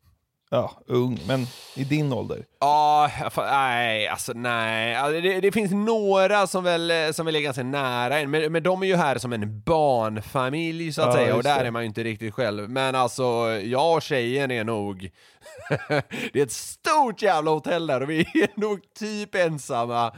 [0.52, 1.46] Ja, ung, men
[1.76, 2.44] i din ålder.
[2.60, 4.94] Ja, fa- nej, alltså nej.
[4.94, 8.52] Alltså, det, det finns några som väl, eh, som väl är ganska nära en, men,
[8.52, 11.66] men de är ju här som en barnfamilj så att Ja, säga, och där det.
[11.66, 12.70] är man ju inte riktigt själv.
[12.70, 13.22] Men alltså,
[13.64, 15.10] jag och tjejen är nog...
[16.32, 20.14] det är ett stort jävla hotell där och vi är nog typ ensamma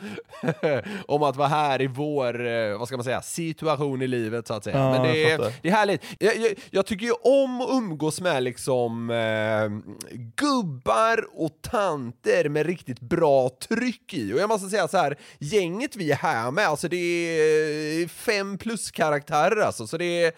[1.07, 4.55] om att vara här i vår, eh, vad ska man säga, situation i livet så
[4.55, 4.79] att säga.
[4.79, 6.03] Ja, men det är, det är härligt.
[6.18, 12.66] Jag, jag, jag tycker ju om att umgås med liksom eh, gubbar och tanter med
[12.66, 14.33] riktigt bra tryck i.
[14.33, 18.59] Och jag måste säga så här, gänget vi är här med, alltså det är fem
[18.59, 19.87] plus karaktärer alltså.
[19.87, 20.33] Så det är,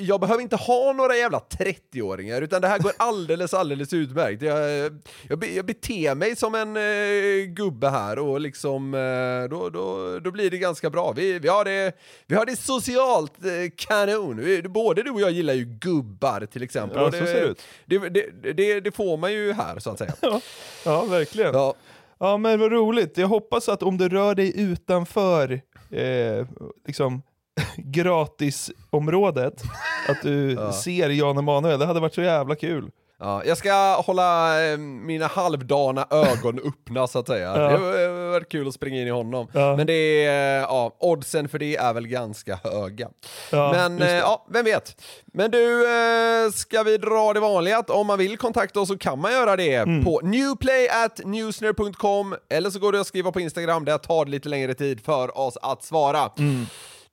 [0.00, 4.42] jag behöver inte ha några jävla 30-åringar, utan det här går alldeles, alldeles utmärkt.
[4.42, 4.92] Jag,
[5.28, 10.30] jag, jag beter mig som en eh, gubbe här och liksom, eh, då, då, då
[10.30, 11.12] blir det ganska bra.
[11.12, 11.96] Vi, vi, har, det,
[12.26, 14.36] vi har det socialt eh, kanon.
[14.40, 16.98] Vi, både du och jag gillar ju gubbar till exempel.
[16.98, 17.62] Ja, Och så det, ser det ut.
[17.86, 20.14] Det, det, det, det får man ju här så att säga.
[20.84, 21.54] Ja, verkligen.
[21.54, 21.74] Ja.
[22.18, 23.18] Ja, men vad roligt.
[23.18, 26.46] Jag hoppas att om du rör dig utanför eh,
[26.86, 27.22] liksom,
[27.76, 29.62] gratisområdet,
[30.08, 31.78] att du ser Jan Emanuel.
[31.78, 32.90] Det hade varit så jävla kul.
[33.20, 37.48] Ja, jag ska hålla eh, mina halvdana ögon öppna så att säga.
[37.56, 37.68] Ja.
[37.68, 39.48] Det har varit kul att springa in i honom.
[39.52, 39.76] Ja.
[39.76, 43.08] Men det är, ja, oddsen för det är väl ganska höga.
[43.52, 44.10] Ja, Men det.
[44.10, 45.02] eh, ja, vem vet.
[45.32, 48.98] Men du, eh, ska vi dra det vanliga att om man vill kontakta oss så
[48.98, 50.04] kan man göra det Mm.
[50.04, 54.74] på newplay@newsner.com eller så går det att skriva på Instagram, där tar det lite längre
[54.74, 56.30] tid för oss att svara.
[56.38, 56.66] Mm.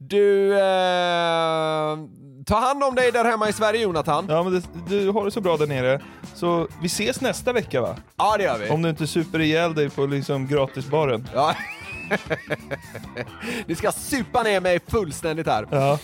[0.07, 1.97] Du, eh,
[2.45, 4.25] ta hand om dig där hemma i Sverige Jonathan.
[4.29, 6.01] Ja, men det, du har det så bra där nere.
[6.35, 7.95] Så vi ses nästa vecka va?
[8.17, 8.69] Ja, det gör vi.
[8.69, 11.27] Om du inte super ihjäl dig på liksom gratisbaren.
[11.33, 11.55] Ja.
[13.65, 15.67] Ni ska supa ner mig fullständigt här.
[15.71, 15.99] Ja.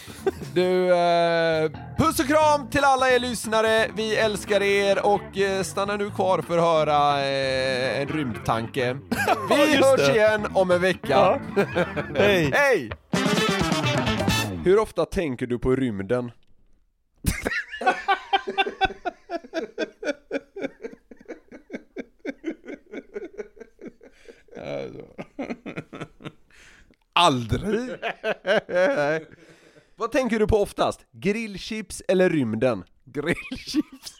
[0.53, 3.87] Du, eh, puss och kram till alla er lyssnare.
[3.95, 8.97] Vi älskar er och eh, stanna nu kvar för att höra eh, en rymdtanke.
[9.49, 10.15] Vi hörs det.
[10.15, 11.07] igen om en vecka.
[11.09, 11.39] Ja.
[12.15, 12.51] Hej.
[12.53, 12.91] Hej!
[14.67, 16.31] Hur ofta tänker du på rymden?
[27.13, 27.89] Aldrig!
[29.95, 31.05] Vad tänker du på oftast?
[31.11, 32.83] Grillchips eller rymden?
[33.05, 34.19] Grillchips!